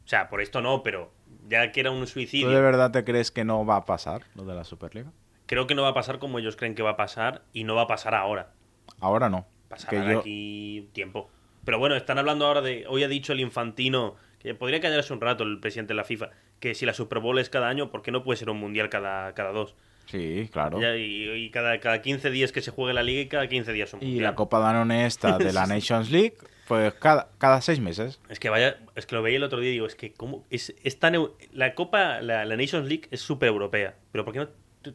[0.05, 1.11] O sea, por esto no, pero
[1.49, 2.49] ya que era un ¿Tú suicidio.
[2.49, 5.11] de verdad te crees que no va a pasar lo de la Superliga?
[5.47, 7.75] Creo que no va a pasar como ellos creen que va a pasar y no
[7.75, 8.51] va a pasar ahora.
[8.99, 9.45] Ahora no.
[9.67, 11.29] Pasará Que de yo- aquí tiempo.
[11.65, 12.85] Pero bueno, están hablando ahora de.
[12.87, 16.29] Hoy ha dicho el infantino, que podría callarse un rato el presidente de la FIFA,
[16.61, 18.87] que si la Super Bowl es cada año, ¿por qué no puede ser un mundial
[18.89, 19.75] cada, cada dos?
[20.07, 20.79] Sí, claro.
[20.81, 23.71] Ya, y y cada, cada 15 días que se juegue la liga y cada 15
[23.73, 26.35] días un Y la Copa Danone esta de la Nations League,
[26.67, 28.19] pues cada, cada seis meses.
[28.29, 30.45] Es que vaya, es que lo veía el otro día y digo, es que cómo
[30.49, 31.15] es, es tan
[31.51, 34.47] la Copa, la, la Nations League es súper europea, pero ¿por qué no?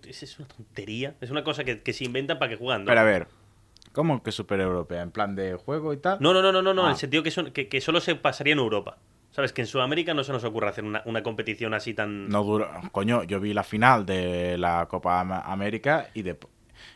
[0.09, 2.83] Es, una tontería, es una cosa que, que se inventan para que juegan.
[2.83, 2.87] ¿no?
[2.87, 3.27] Pero a ver,
[3.93, 5.03] ¿cómo que super europea?
[5.03, 6.17] ¿En plan de juego y tal?
[6.21, 6.91] No, no, no, no, no, no, en Ah.
[6.93, 8.97] el sentido que, son, que, que solo se pasaría en Europa.
[9.33, 9.53] ¿Sabes?
[9.53, 12.29] Que en Sudamérica no se nos ocurre hacer una, una competición así tan...
[12.29, 12.83] No dura.
[12.93, 16.39] Coño, yo vi la final de la Copa Am- América y de.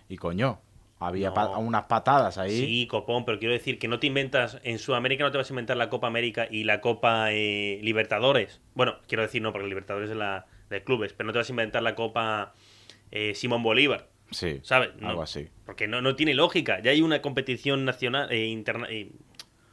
[0.08, 0.60] Y coño,
[1.00, 1.34] había No.
[1.34, 2.50] pa- unas patadas ahí.
[2.58, 5.52] Sí, copón, pero quiero decir que no te inventas, en Sudamérica no te vas a
[5.52, 8.60] inventar la Copa América y la Copa eh, Libertadores.
[8.74, 11.52] Bueno, quiero decir no, porque Libertadores es la de clubes, pero no te vas a
[11.52, 12.52] inventar la Copa
[13.12, 14.08] eh, Simón Bolívar.
[14.32, 14.90] Sí, ¿Sabes?
[14.98, 15.48] No, algo así.
[15.64, 16.80] Porque no, no tiene lógica.
[16.82, 19.10] Ya hay una competición nacional e interna- eh,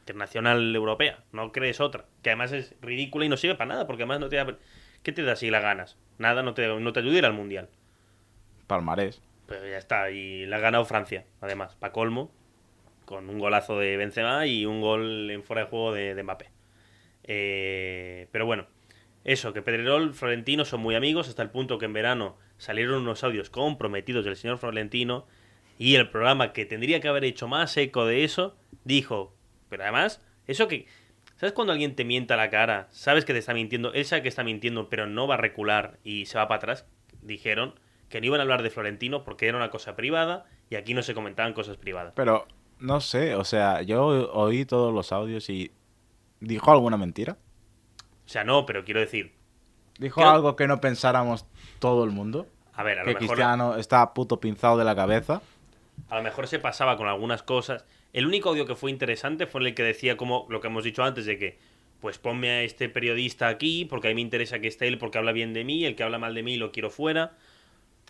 [0.03, 1.23] internacional europea.
[1.31, 2.05] No crees otra.
[2.21, 3.87] Que además es ridícula y no sirve para nada.
[3.87, 4.57] Porque además no te da...
[5.01, 5.97] ¿Qué te da si la ganas?
[6.17, 7.69] Nada, no te, no te ayuda a ir al Mundial.
[8.67, 9.21] Palmarés.
[9.47, 10.11] Pero ya está.
[10.11, 11.75] Y la ha ganado Francia, además.
[11.75, 12.31] Pa' colmo.
[13.05, 16.49] Con un golazo de Benzema y un gol en fuera de juego de, de Mbappé.
[17.23, 18.67] Eh, pero bueno.
[19.23, 23.23] Eso, que Pedrerol, Florentino son muy amigos hasta el punto que en verano salieron unos
[23.23, 25.25] audios comprometidos del señor Florentino
[25.77, 29.33] y el programa que tendría que haber hecho más eco de eso dijo,
[29.74, 30.86] pero además, eso que...
[31.38, 32.88] ¿Sabes cuando alguien te mienta la cara?
[32.91, 35.97] Sabes que te está mintiendo, él sabe que está mintiendo, pero no va a recular
[36.03, 36.86] y se va para atrás.
[37.21, 37.74] Dijeron
[38.07, 41.01] que no iban a hablar de Florentino porque era una cosa privada y aquí no
[41.01, 42.13] se comentaban cosas privadas.
[42.15, 42.45] Pero,
[42.80, 45.71] no sé, o sea, yo oí todos los audios y...
[46.39, 47.38] ¿Dijo alguna mentira?
[48.26, 49.34] O sea, no, pero quiero decir,
[49.99, 51.45] ¿Dijo Creo- algo que no pensáramos
[51.80, 52.47] todo el mundo?
[52.76, 55.41] a ver, a lo Que mejor Cristiano está puto pinzado de la cabeza.
[56.09, 57.86] a lo mejor se pasaba con algunas cosas.
[58.14, 61.03] El único audio que fue interesante fue el que decía como lo que hemos dicho
[61.03, 61.57] antes de que
[61.99, 65.18] pues ponme a este periodista aquí porque a mí me interesa que esté él porque
[65.18, 67.32] habla bien de mí, el que habla mal de mí lo quiero fuera.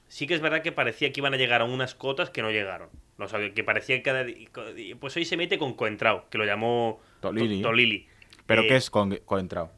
[0.08, 2.52] Sí que es verdad que parecía que iban a llegar a unas cotas que no
[2.52, 2.90] llegaron.
[3.18, 4.26] O sea, que parecía que cada
[5.00, 7.62] pues hoy se mete con Coentrao, que lo llamó Tolili.
[7.62, 8.08] To- Tolili.
[8.46, 9.72] ¿Pero Eh, qué es con, coentrao?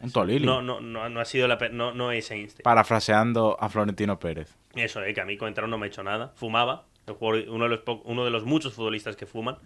[0.00, 0.46] Un Tolili.
[0.46, 2.62] No, no, no, no ha sido la no, no es Einstein.
[2.62, 4.56] Parafraseando a Florentino Pérez.
[4.74, 6.32] Eso, eh, que a mí Coentrao no me ha hecho nada.
[6.36, 6.86] Fumaba.
[7.06, 9.58] Uno, de los po- uno de los muchos futbolistas que fuman.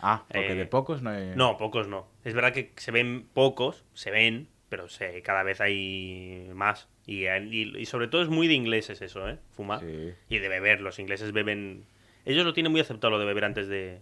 [0.00, 1.32] Ah, porque Eh, de pocos no hay...
[1.36, 2.08] No, pocos no.
[2.24, 6.88] Es verdad que se ven pocos, se ven, pero se, cada vez hay más.
[7.06, 9.38] Y, y- y sobre todo es muy de ingleses eso, ¿eh?
[9.52, 9.80] Fumar.
[9.80, 10.12] Sí.
[10.28, 10.80] Y de beber.
[10.80, 11.84] Los ingleses beben...
[12.24, 14.00] Ellos lo tienen muy aceptado lo de beber antes de,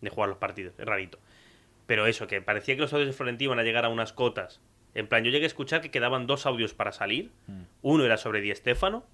[0.00, 0.74] de jugar los partidos.
[0.78, 1.18] Es rarito.
[1.86, 4.60] Pero eso, que parecía que los audios de Florentino iban a llegar a unas cotas.
[4.94, 7.30] En plan, yo llegué a escuchar que quedaban dos audios para salir.
[7.46, 7.62] Mm.
[7.82, 9.04] Uno era sobre Di Stéfano,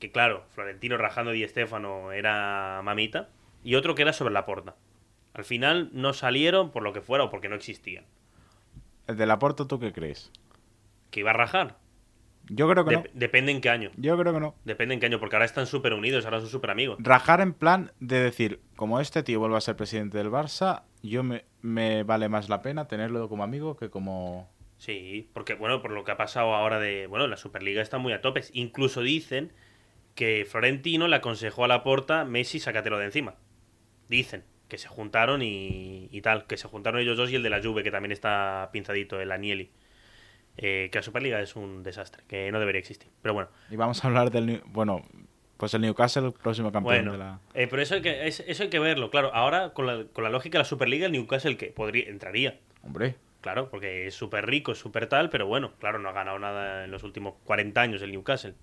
[0.00, 3.28] que claro, Florentino rajando a Di Stéfano era mamita.
[3.62, 4.74] Y otro que era sobre la porta.
[5.34, 8.04] Al final no salieron por lo que fuera o porque no existían.
[9.06, 10.32] ¿El de Laporto tú qué crees?
[11.10, 11.76] ¿Que iba a rajar?
[12.48, 13.02] Yo creo que no.
[13.04, 13.90] Dep- Depende en qué año.
[13.96, 14.54] Yo creo que no.
[14.64, 16.96] Depende en qué año, porque ahora están súper unidos, ahora son súper amigos.
[17.00, 21.22] Rajar en plan de decir, como este tío vuelve a ser presidente del Barça, yo
[21.22, 24.50] me, me vale más la pena tenerlo como amigo que como...
[24.78, 27.06] Sí, porque bueno, por lo que ha pasado ahora de.
[27.06, 28.50] Bueno, la Superliga está muy a topes.
[28.54, 29.52] Incluso dicen
[30.14, 33.34] que Florentino le aconsejó a la porta Messi, sácatelo de encima.
[34.08, 37.50] Dicen que se juntaron y, y tal, que se juntaron ellos dos y el de
[37.50, 39.70] la Juve, que también está pinzadito, el Anieli.
[40.56, 43.08] Eh, que la Superliga es un desastre, que no debería existir.
[43.22, 44.62] Pero bueno, Y vamos a hablar del...
[44.66, 45.02] Bueno,
[45.56, 47.12] pues el Newcastle, el próximo campeón bueno.
[47.12, 47.40] de la...
[47.54, 49.30] eh, pero eso hay, que, es- eso hay que verlo, claro.
[49.34, 52.58] Ahora, con la, con la lógica de la Superliga, el Newcastle que podría, entraría.
[52.82, 56.38] Hombre, Claro, porque es súper rico, es súper tal, pero bueno, claro, no ha ganado
[56.38, 58.54] nada en los últimos 40 años el Newcastle.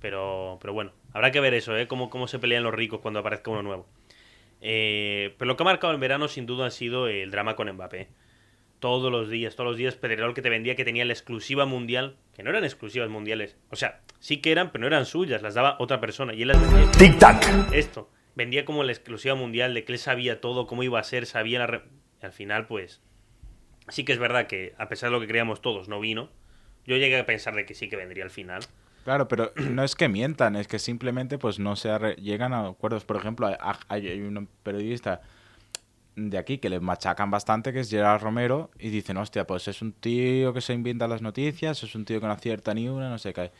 [0.00, 1.88] Pero, pero bueno, habrá que ver eso, ¿eh?
[1.88, 3.88] Cómo, cómo se pelean los ricos cuando aparezca uno nuevo.
[4.60, 7.70] Eh, pero lo que ha marcado el verano sin duda ha sido el drama con
[7.72, 8.08] Mbappé.
[8.78, 12.16] Todos los días, todos los días Pedrerol que te vendía que tenía la exclusiva mundial,
[12.36, 13.56] que no eran exclusivas mundiales.
[13.70, 16.32] O sea, sí que eran, pero no eran suyas, las daba otra persona.
[16.32, 17.72] Y él las vendía Tic-tac.
[17.72, 18.08] esto.
[18.36, 21.58] Vendía como la exclusiva mundial de que él sabía todo, cómo iba a ser, sabía
[21.58, 21.66] la...
[21.66, 21.82] re-
[22.22, 23.02] y al final, pues...
[23.88, 26.30] Sí que es verdad que, a pesar de lo que creíamos todos, no vino.
[26.86, 28.60] Yo llegué a pensar de que sí que vendría al final.
[29.08, 32.68] Claro, pero no es que mientan, es que simplemente pues no se arre- llegan a
[32.68, 33.06] acuerdos.
[33.06, 33.48] Por ejemplo,
[33.88, 35.22] hay, un periodista
[36.14, 39.80] de aquí que le machacan bastante, que es Gerard Romero, y dicen, hostia, pues es
[39.80, 43.08] un tío que se inventa las noticias, es un tío que no acierta ni una,
[43.08, 43.50] no sé qué.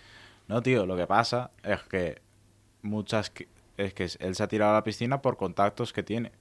[0.49, 2.21] No, tío, lo que pasa es que
[2.83, 3.33] muchas...
[3.79, 6.33] Es que él se ha tirado a la piscina por contactos que tiene.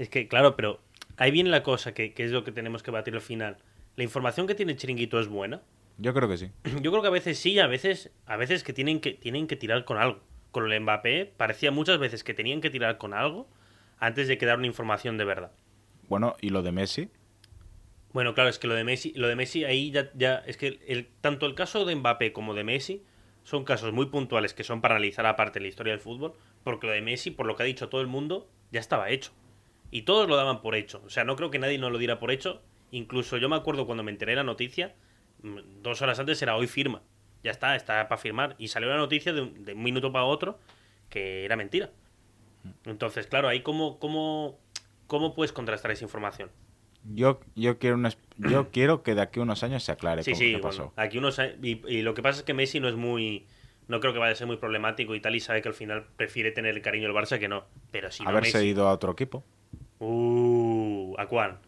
[0.00, 0.80] Es que, claro, pero
[1.18, 3.58] ahí viene la cosa, que, que es lo que tenemos que batir al final.
[3.94, 5.62] ¿La información que tiene Chiringuito es buena?
[5.98, 6.50] Yo creo que sí.
[6.82, 9.56] Yo creo que a veces sí, a veces, a veces que tienen que tienen que
[9.56, 10.20] tirar con algo.
[10.50, 13.48] Con el Mbappé parecía muchas veces que tenían que tirar con algo
[13.98, 15.52] antes de que dar una información de verdad.
[16.08, 17.08] Bueno, y lo de Messi,
[18.12, 20.78] Bueno, claro, es que lo de Messi, lo de Messi ahí ya, ya es que
[20.86, 23.02] el, tanto el caso de Mbappé como de Messi
[23.42, 26.92] son casos muy puntuales que son para analizar aparte la historia del fútbol, porque lo
[26.92, 29.32] de Messi, por lo que ha dicho todo el mundo, ya estaba hecho.
[29.90, 31.02] Y todos lo daban por hecho.
[31.04, 32.62] O sea, no creo que nadie no lo diera por hecho.
[32.90, 34.94] Incluso yo me acuerdo cuando me enteré de la noticia,
[35.82, 37.02] dos horas antes era hoy firma.
[37.42, 38.54] Ya está, está para firmar.
[38.58, 40.58] Y salió la noticia de un, de un minuto para otro
[41.10, 41.90] que era mentira.
[42.84, 44.58] Entonces, claro, ahí cómo, cómo,
[45.06, 46.50] cómo puedes contrastar esa información.
[47.04, 50.30] yo, yo, quiero una, yo quiero que de aquí a unos años se aclare Sí,
[50.30, 50.92] cómo sí, qué bueno, pasó.
[50.96, 53.46] aquí uno sabe- y, y lo que pasa es que Messi no es muy
[53.88, 56.06] no creo que vaya a ser muy problemático y tal y sabe que al final
[56.16, 58.92] prefiere tener el cariño del Barça que no, pero si no Haberse Messi, ido a
[58.92, 59.44] otro equipo.
[59.98, 61.58] uh, ¿a cuál?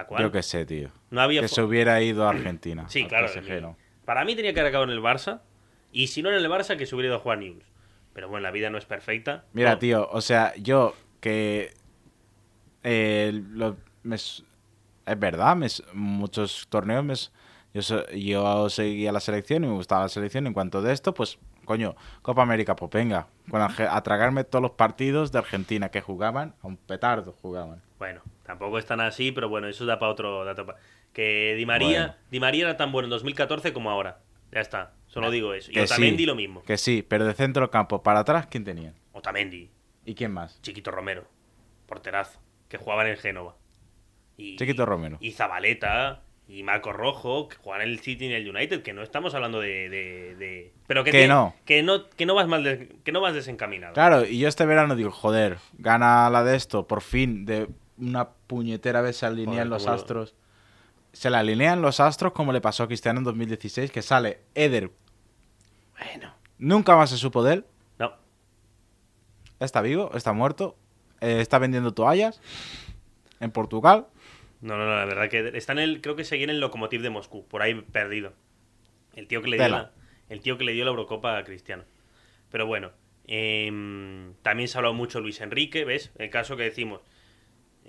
[0.00, 0.22] ¿A cuál?
[0.22, 0.90] Yo qué sé, tío.
[1.10, 2.88] No había que se hubiera ido a Argentina.
[2.88, 3.76] Sí, claro.
[4.04, 5.40] Para mí tenía que haber acabado en el Barça
[5.92, 7.64] y si no en el Barça que se hubiera ido a jugar News.
[8.12, 9.44] Pero bueno, la vida no es perfecta.
[9.52, 11.72] Mira, No, tío, o sea, yo que
[12.82, 14.44] eh, lo- me es
[15.16, 17.14] verdad, me muchos torneos me
[17.72, 20.46] yo, yo seguía la selección y me gustaba la selección.
[20.46, 24.72] En cuanto de esto, pues, coño, Copa América, pues venga, con a tragarme todos los
[24.72, 27.80] partidos de Argentina que jugaban, a un petardo jugaban.
[27.98, 30.66] Bueno, tampoco es tan así, pero bueno, eso da para otro dato.
[30.66, 30.76] pa-
[31.12, 32.14] Que Di María, Bueno.
[32.30, 34.18] Di María era tan bueno en 2014 como ahora.
[34.52, 35.70] Ya está, solo digo eso.
[35.72, 36.62] Y Otamendi sí, lo mismo.
[36.64, 38.94] Que sí, pero de centro campo para atrás, ¿quién tenían?
[39.12, 39.70] Otamendi,
[40.04, 40.60] ¿Y quién más?
[40.62, 41.24] Chiquito Romero,
[41.86, 43.54] porterazo, que jugaban en Génova.
[44.36, 45.18] Y, Chiquito Romero.
[45.20, 48.92] Y Zabaleta, y Marco Rojo, que juegan en el City y en el United, que
[48.92, 49.88] no estamos hablando de...
[49.88, 51.54] de- de- pero que, Que te- no.
[51.64, 53.92] Que no, que no vas mal de- que no vas desencaminado.
[53.94, 57.68] Claro, y yo este verano digo, joder, gana la de esto, por fin, de
[58.00, 60.34] una puñetera vez se alinean Joder, los astros.
[61.12, 64.90] Se le alinean los astros como le pasó a Cristiano en 2016, que sale Eder.
[65.98, 66.34] Bueno.
[66.58, 67.64] Nunca más se supo de él.
[67.98, 68.12] No.
[69.58, 70.76] Está vivo, está muerto.
[71.20, 72.40] eh, está vendiendo toallas
[73.40, 74.06] en Portugal.
[74.60, 77.00] No, no, no, la verdad que está en el, creo que seguía en el Lokomotiv
[77.02, 78.32] de Moscú, por ahí perdido.
[79.16, 79.90] El tío que le dio la,
[80.28, 81.84] el tío que le dio la Eurocopa a Cristiano.
[82.50, 82.90] Pero bueno,
[83.26, 86.10] em, también se ha hablado mucho Luis Enrique, ¿ves?
[86.18, 87.00] El caso que decimos,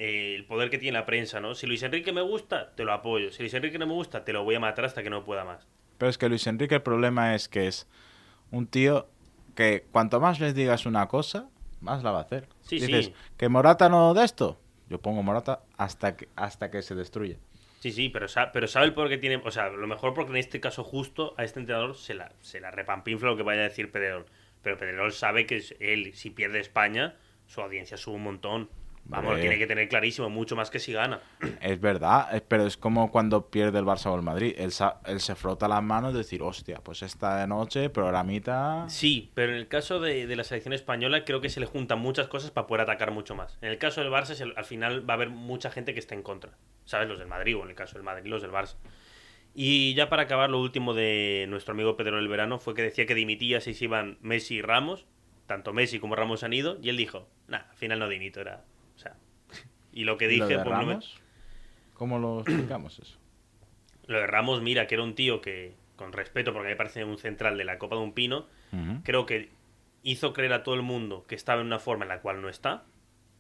[0.04, 1.54] eh, el poder que tiene la prensa, ¿no?
[1.54, 3.32] Si Luis Enrique me gusta, te lo apoyo.
[3.32, 5.44] Si Luis Enrique no me gusta, te lo voy a matar hasta que no pueda
[5.46, 5.68] más.
[5.98, 7.88] Pero es que Luis Enrique el problema es que es
[8.50, 9.08] un tío
[9.56, 11.50] que cuanto más les digas una cosa,
[11.82, 12.48] más la va a hacer.
[12.62, 13.14] Sí, Dices, sí.
[13.38, 14.60] que Morata no de esto.
[14.90, 17.38] Yo pongo Morata hasta que, hasta que se destruya.
[17.80, 19.38] Sí, sí, pero, sa- pero sabe el poder que tiene.
[19.46, 22.60] O sea, lo mejor porque en este caso justo a este entrenador se la, se
[22.60, 24.26] la repampinfla lo que vaya a decir Pedrerol.
[24.62, 27.16] Pero Pedrerol sabe que es- él, si pierde España,
[27.48, 28.70] su audiencia sube un montón.
[29.04, 29.42] Vamos, Vale.
[29.42, 31.20] tiene que tener clarísimo, mucho más que si gana.
[31.62, 34.54] Es verdad, es- pero es como cuando pierde el Barça o el Madrid.
[34.58, 34.72] Él,
[35.06, 38.86] él se frota las manos y decir, hostia, pues esta noche, programita.
[38.88, 42.00] Sí, pero en el caso de, de la selección española creo que se le juntan
[42.00, 43.58] muchas cosas para poder atacar mucho más.
[43.62, 46.16] En el caso del Barça, se- al final va a haber mucha gente que esté
[46.16, 46.52] en contra.
[46.86, 47.08] ¿Sabes?
[47.10, 48.76] Los del Madrid, o en el caso del Madrid, los del Barça.
[49.54, 53.06] Y ya para acabar, lo último de nuestro amigo Pedro del Verano fue que decía
[53.06, 55.06] que dimitía si se iban Messi y Ramos.
[55.48, 56.78] Tanto Messi como Ramos han ido.
[56.82, 58.64] Y él dijo, nah, al final no dimito, era...
[59.94, 60.58] Y lo que ¿Y lo dije...
[60.58, 61.00] de pues, no me-?
[61.94, 63.18] ¿Cómo lo explicamos eso?
[64.08, 67.18] Lo de Ramos, mira, que era un tío que, con respeto, porque me parece un
[67.18, 68.48] central de la Copa de un Pino,
[69.04, 69.50] creo que
[70.04, 72.50] hizo creer a todo el mundo que estaba en una forma en la cual no
[72.50, 72.84] está.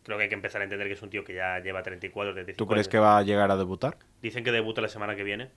[0.03, 2.33] Creo que hay que empezar a entender que es un tío que ya lleva 34,
[2.33, 2.91] 35 ¿Tú crees años.
[2.91, 3.97] que va a llegar a debutar?
[4.21, 5.49] Dicen que debuta la semana que viene.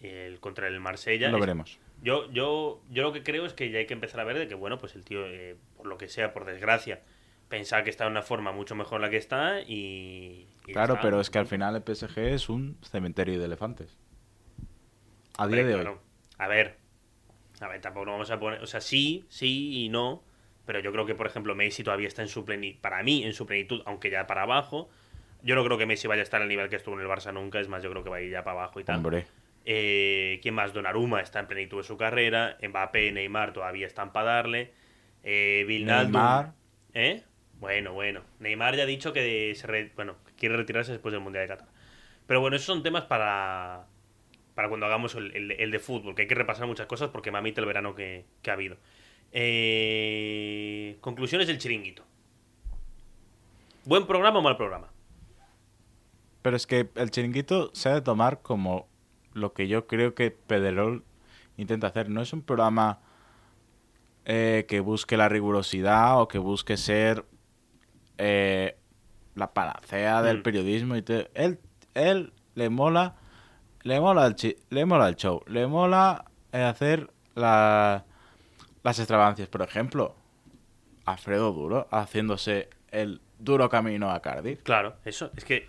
[0.00, 1.30] El, contra el Marsella.
[1.30, 1.78] Lo veremos.
[2.02, 4.46] Yo, yo, yo lo que creo es que ya hay que empezar a ver de
[4.46, 7.00] que, bueno, pues el tío, eh, por lo que sea, por desgracia,
[7.48, 10.46] pensaba que está en una forma mucho mejor la que está y...
[10.64, 11.02] Claro, está.
[11.02, 13.96] pero es que al final el PSG es un cementerio de elefantes.
[15.38, 15.80] A día de hoy.
[15.80, 16.02] claro.
[16.36, 16.76] A ver,
[17.60, 20.22] a ver, tampoco vamos a poner, o sea, sí, sí y no,
[20.66, 23.32] pero yo creo que, por ejemplo, Messi todavía está en su plenitud, para mí, en
[23.32, 24.88] su plenitud, aunque ya para abajo.
[25.42, 27.32] Yo no creo que Messi vaya a estar al nivel que estuvo en el Barça
[27.32, 28.96] nunca, es más, yo creo que va a ir ya para abajo y tal.
[28.96, 29.26] Hombre.
[29.64, 30.72] Eh, ¿Quién más?
[30.72, 32.56] Donnarumma está en plenitud de su carrera.
[32.62, 34.72] Mbappé, Neymar todavía están para darle.
[35.22, 36.54] Eh, Neymar.
[36.94, 37.22] ¿Eh?
[37.60, 38.22] Bueno, bueno.
[38.38, 41.68] Neymar ya ha dicho que se re- bueno, quiere retirarse después del Mundial de Qatar.
[42.26, 43.86] Pero bueno, esos son temas para,
[44.54, 47.60] para cuando hagamos el, el- de fútbol, que hay que repasar muchas cosas porque mamita
[47.60, 48.76] el verano que, que ha habido.
[49.32, 52.04] Eh, conclusiones del chiringuito.
[53.84, 54.88] ¿Buen programa o mal programa?
[56.42, 58.86] Pero es que el chiringuito se ha de tomar como
[59.32, 61.04] lo que yo creo que Pedrerol
[61.56, 62.08] intenta hacer.
[62.08, 63.00] No es un programa
[64.24, 67.24] eh, que busque la rigurosidad o que busque ser
[68.18, 68.76] eh,
[69.34, 70.42] la panacea del Mm.
[70.42, 70.96] periodismo.
[70.96, 71.58] Y te- él,
[71.94, 73.14] él le mola,
[73.82, 78.04] le mola el, chi- le mola el show, le mola eh, hacer la-
[78.82, 79.48] las extravagancias.
[79.48, 80.14] Por ejemplo,
[81.04, 84.62] Alfredo Duro haciéndose el duro camino a Cardiff.
[84.62, 85.30] Claro, eso.
[85.36, 85.68] Es que.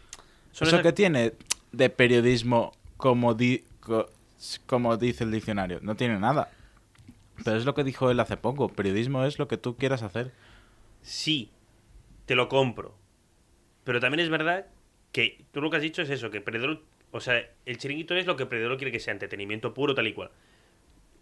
[0.51, 1.33] ¿Eso esas- que tiene
[1.71, 4.07] de periodismo como, di- co-
[4.65, 5.79] como dice el diccionario?
[5.81, 6.49] No tiene nada.
[7.45, 8.67] Pero es lo que dijo él hace poco.
[8.69, 10.33] Periodismo es lo que tú quieras hacer.
[11.01, 11.51] Sí,
[12.29, 12.95] te lo compro.
[13.85, 14.67] Pero también es verdad
[15.11, 18.27] que tú lo que has dicho es eso, que Pedrerol, o sea, el chiringuito es
[18.27, 20.29] lo que Pedrerol quiere que sea, entretenimiento puro, tal y cual.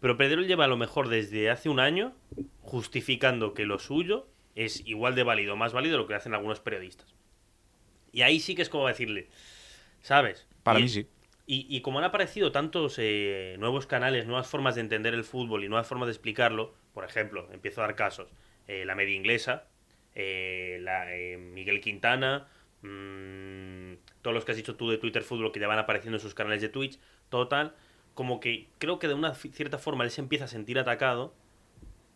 [0.01, 2.13] Pero Pedrerol lleva a lo mejor desde hace un año
[2.61, 6.59] justificando que lo suyo es igual de válido, más válido de lo que hacen algunos
[6.59, 7.15] periodistas.
[8.11, 9.29] Y ahí sí que es como decirle,
[10.01, 10.47] ¿sabes?
[10.63, 11.07] Para Y- mí sí.
[11.47, 15.63] y, y como han aparecido tantos eh, nuevos canales, nuevas formas de entender el fútbol
[15.63, 18.27] y nuevas formas de explicarlo, por ejemplo, empiezo a dar casos,
[18.67, 19.67] eh, la media inglesa,
[20.19, 22.47] eh, eh, Miguel Quintana,
[22.81, 26.21] mm, todos los que has dicho tú de Twitter Fútbol que ya van apareciendo en
[26.21, 26.99] sus canales de Twitch,
[27.29, 27.75] total,
[28.13, 31.33] como que creo que de una cierta forma él se empieza a sentir atacado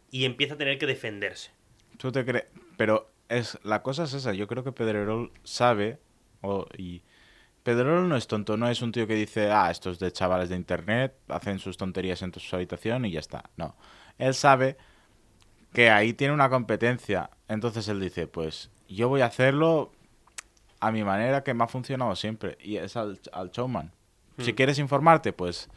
[0.10, 1.52] y empieza a tener que defenderse.
[1.98, 2.46] ¿Tú te crees?
[2.76, 4.34] Pero es, la cosa es esa.
[4.34, 6.00] Yo creo que Pedrerol sabe.
[6.42, 7.04] o- y
[7.64, 8.58] Pedrerol no es tonto.
[8.58, 12.24] No es un tío que dice, ah, estos de chavales de internet hacen sus tonterías
[12.24, 13.52] en su habitación y ya está.
[13.58, 13.76] No.
[14.18, 14.78] Él sabe
[15.74, 17.30] que ahí tiene una competencia.
[17.48, 19.92] Entonces él dice, pues yo voy a hacerlo
[20.80, 22.58] a mi manera que me ha funcionado siempre.
[22.62, 23.92] Y es al, al showman.
[24.40, 24.56] Si Hmm.
[24.56, 25.70] quieres informarte, pues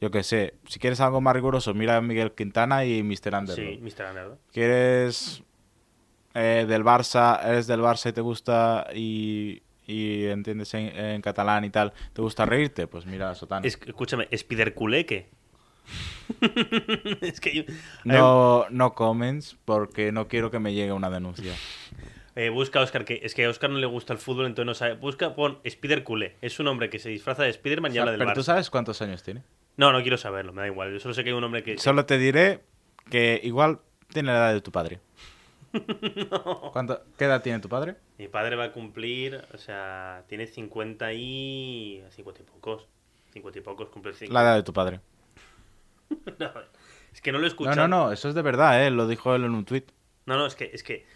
[0.00, 0.54] yo qué sé.
[0.66, 3.34] Si quieres algo más riguroso, mira a Miguel Quintana y Mr.
[3.34, 3.56] Underdog.
[3.56, 4.06] Sí, Mr.
[4.10, 4.38] Underdog.
[4.52, 5.42] ¿Quieres
[6.34, 11.64] eh, del Barça, eres del Barça y te gusta y, y entiendes en, en catalán
[11.64, 12.86] y tal, ¿te gusta reírte?
[12.86, 13.66] Pues mira, Sotana.
[13.66, 15.28] Es, escúchame, Spiderculeque.
[17.20, 17.62] es que yo-
[18.04, 21.54] No, no comments porque no quiero que me llegue una denuncia.
[22.36, 24.66] Eh, busca a Oscar, que es que a Oscar no le gusta el fútbol, entonces
[24.66, 24.94] no sabe.
[24.94, 26.36] Busca, pon Spider Culé.
[26.40, 29.02] Es un hombre que se disfraza de Spiderman y habla del pero tú sabes cuántos
[29.02, 29.42] años tiene.
[29.76, 30.92] No, no quiero saberlo, me da igual.
[30.92, 31.76] Yo solo sé que hay un hombre que.
[31.78, 32.60] Solo te diré
[33.10, 35.00] que igual tiene la edad de tu padre.
[36.72, 37.96] ¿Cuánto, ¿Qué edad tiene tu padre?
[38.18, 42.02] Mi padre va a cumplir, o sea, tiene 50 y.
[42.10, 42.86] 50 y pocos.
[43.32, 44.32] 50 y pocos, cumple 50.
[44.32, 45.00] La edad de tu padre.
[46.38, 46.50] No,
[47.12, 47.88] es que no lo he No, escuchado.
[47.88, 48.90] no, no, eso es de verdad, ¿eh?
[48.90, 49.90] Lo dijo él en un tuit.
[50.26, 51.06] No, no, es que, es que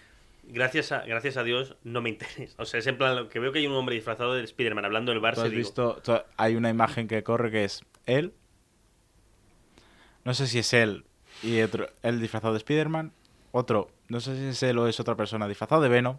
[0.45, 2.55] gracias a, gracias a Dios no me interesa.
[2.63, 4.85] O sea, es en plan lo que veo que hay un hombre disfrazado de Spiderman
[4.85, 6.01] hablando del ¿Tú Barça has digo, visto?
[6.03, 8.33] tú- hay una imagen que corre que es él.
[10.25, 11.05] No sé si es él
[11.43, 13.13] y otro, él disfrazado de Spider-Man.
[13.53, 16.19] Otro, no sé si es él o es otra persona disfrazado de Venom.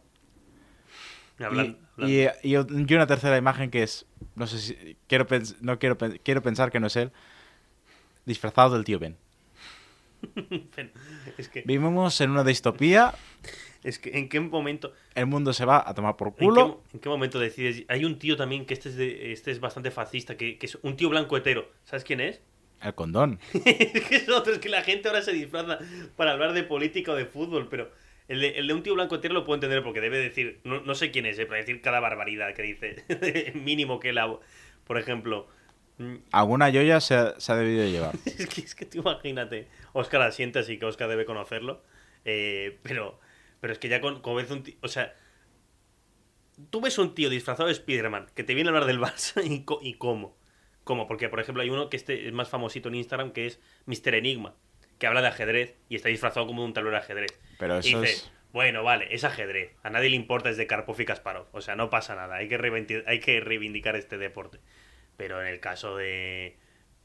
[1.39, 4.05] y, hablan- y- y o- y una tercera imagen que es,
[4.35, 7.11] no sé si, quiero, pens- no quiero, quiero pensar que no es él,
[8.25, 9.17] disfrazado del tío Ben.
[11.37, 13.13] Es que, Vivimos en una distopía,
[13.83, 16.81] es que en qué momento el mundo se va a tomar por ¿En qué, culo.
[16.93, 17.83] en qué momento decides?
[17.87, 20.77] Hay un tío también que este es, de- este es bastante fascista, que, que es
[20.81, 21.69] un tío blanco hetero.
[21.83, 22.41] ¿Sabes quién es?
[22.81, 23.39] El condón.
[23.53, 25.79] es que es otro, es que la gente ahora se disfraza
[26.15, 27.91] para hablar de política o de fútbol, pero
[28.27, 30.81] el de, el de un tío blanco hetero lo puedo entender porque debe decir, no,
[30.81, 34.37] no sé quién es, eh, para decir cada barbaridad que dice, mínimo que la...
[34.85, 35.47] Por ejemplo,
[36.31, 38.15] Alguna joya se, ha- se ha debido de llevar.
[38.25, 41.81] es que, es que tú imagínate, Oscar asiente, así que Oscar debe conocerlo,
[42.25, 43.19] eh, pero,
[43.61, 45.13] pero es que ya con, como ves un tío, o sea,
[46.69, 49.63] tú ves un tío disfrazado de Spider-Man que te viene a hablar del Barça y,
[49.63, 50.37] co- y cómo.
[50.83, 51.07] ¿Cómo?
[51.07, 54.15] Porque, por ejemplo, hay uno que este es más famosito en Instagram que es Mr.
[54.15, 54.53] Enigma,
[54.99, 57.39] que habla de ajedrez y está disfrazado como de un tablero de ajedrez.
[57.57, 58.31] Pero Y eso dice, es...
[58.53, 59.71] bueno, vale, es ajedrez.
[59.81, 61.47] A nadie le importa es de Karpov y Kasparov.
[61.53, 62.35] O sea, no pasa nada.
[62.35, 64.59] Hay que, reivindicar, hay que reivindicar este deporte.
[65.17, 66.55] Pero en el caso de,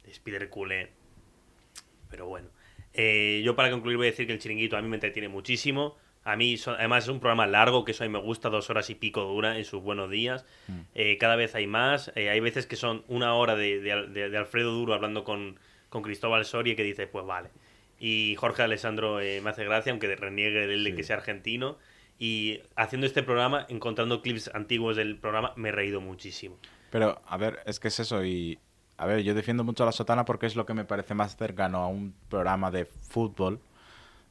[0.05, 0.91] de Spider Culé.
[2.11, 2.49] Pero bueno.
[2.93, 5.97] Eh, yo para concluir voy a decir que el chiringuito a mí me entretiene muchísimo.
[6.25, 8.69] A mí, son- además, es un programa largo, que eso a mí me gusta, dos
[8.69, 10.45] horas y pico dura en sus buenos días.
[10.95, 12.13] Eh, cada vez hay más.
[12.17, 15.59] Eh, hay veces que son una hora de, de- de- de Alfredo Duro hablando con,
[15.89, 17.51] con Cristóbal Soria que dice, pues vale.
[17.99, 21.79] Y Jorge Alessandro eh, me hace gracia, aunque reniegue de él de que sea argentino.
[22.19, 26.59] Y haciendo este programa, encontrando clips antiguos del programa, me he reído muchísimo.
[26.91, 28.59] Pero, a ver, es que es eso y...
[28.97, 31.34] A ver, yo defiendo mucho a la sotana porque es lo que me parece más
[31.36, 33.61] cercano a un programa de fútbol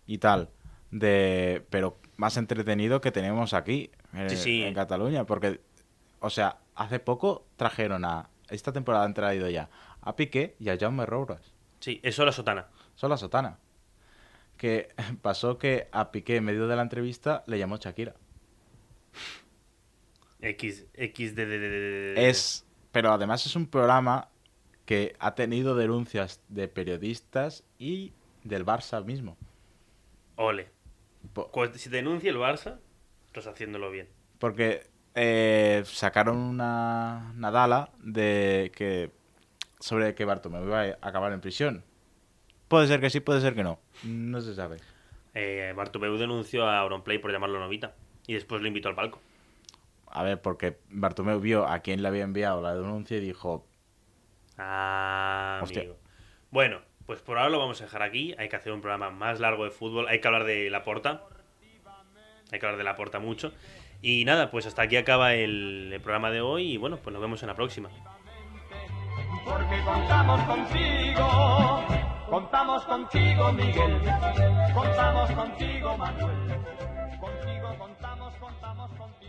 [0.06, 0.50] y tal.
[0.92, 4.64] De, pero más entretenido que tenemos aquí, en, Sí, sí.
[4.64, 5.26] en Cataluña.
[5.26, 5.60] Porque,
[6.20, 8.30] o sea, hace poco trajeron a...
[8.50, 9.70] Esta temporada han traído ya
[10.02, 11.54] a Piqué y a Jaume Roures.
[11.80, 12.68] Sí, eso la sotana.
[12.96, 13.58] Son la sotana.
[14.58, 14.90] Que
[15.22, 18.16] pasó que a Piqué en medio de la entrevista le llamó Shakira.
[20.42, 24.30] X, X de, Es, pero además es un programa
[24.86, 28.14] que ha tenido denuncias de periodistas y
[28.44, 29.38] del Barça mismo.
[30.36, 30.70] Ole.
[31.34, 32.80] Po- Si denuncia el Barça,
[33.28, 34.08] estás haciéndolo bien.
[34.40, 39.12] Porque eh, sacaron una Nadala de que
[39.80, 41.84] sobre que Bartomeu iba a acabar en prisión.
[42.68, 43.80] Puede ser que sí, puede ser que no.
[44.04, 44.78] No se sabe.
[45.34, 47.96] Eh, Bartomeu denunció a Auronplay por llamarlo novita.
[48.28, 49.22] Y después lo invitó al palco.
[50.12, 53.66] A ver, porque Bartomeu vio a quién le había enviado la denuncia y dijo,
[54.58, 55.82] Ah, Hostia.
[55.82, 55.98] amigo.
[56.52, 58.36] Bueno, pues por ahora lo vamos a dejar aquí.
[58.38, 60.08] Hay que hacer un programa más largo de fútbol.
[60.08, 61.24] Hay que hablar de la porta.
[62.52, 63.54] Hay que hablar de la porta mucho.
[64.02, 66.74] Y nada, pues hasta aquí acaba el, el programa de hoy.
[66.74, 67.90] Y bueno, pues nos vemos en la próxima.
[69.46, 71.84] Porque contamos contigo,
[72.30, 74.00] contamos contigo, Miguel,
[74.74, 76.56] contamos contigo, Manuel,
[77.20, 79.29] contigo contamos, contamos contigo.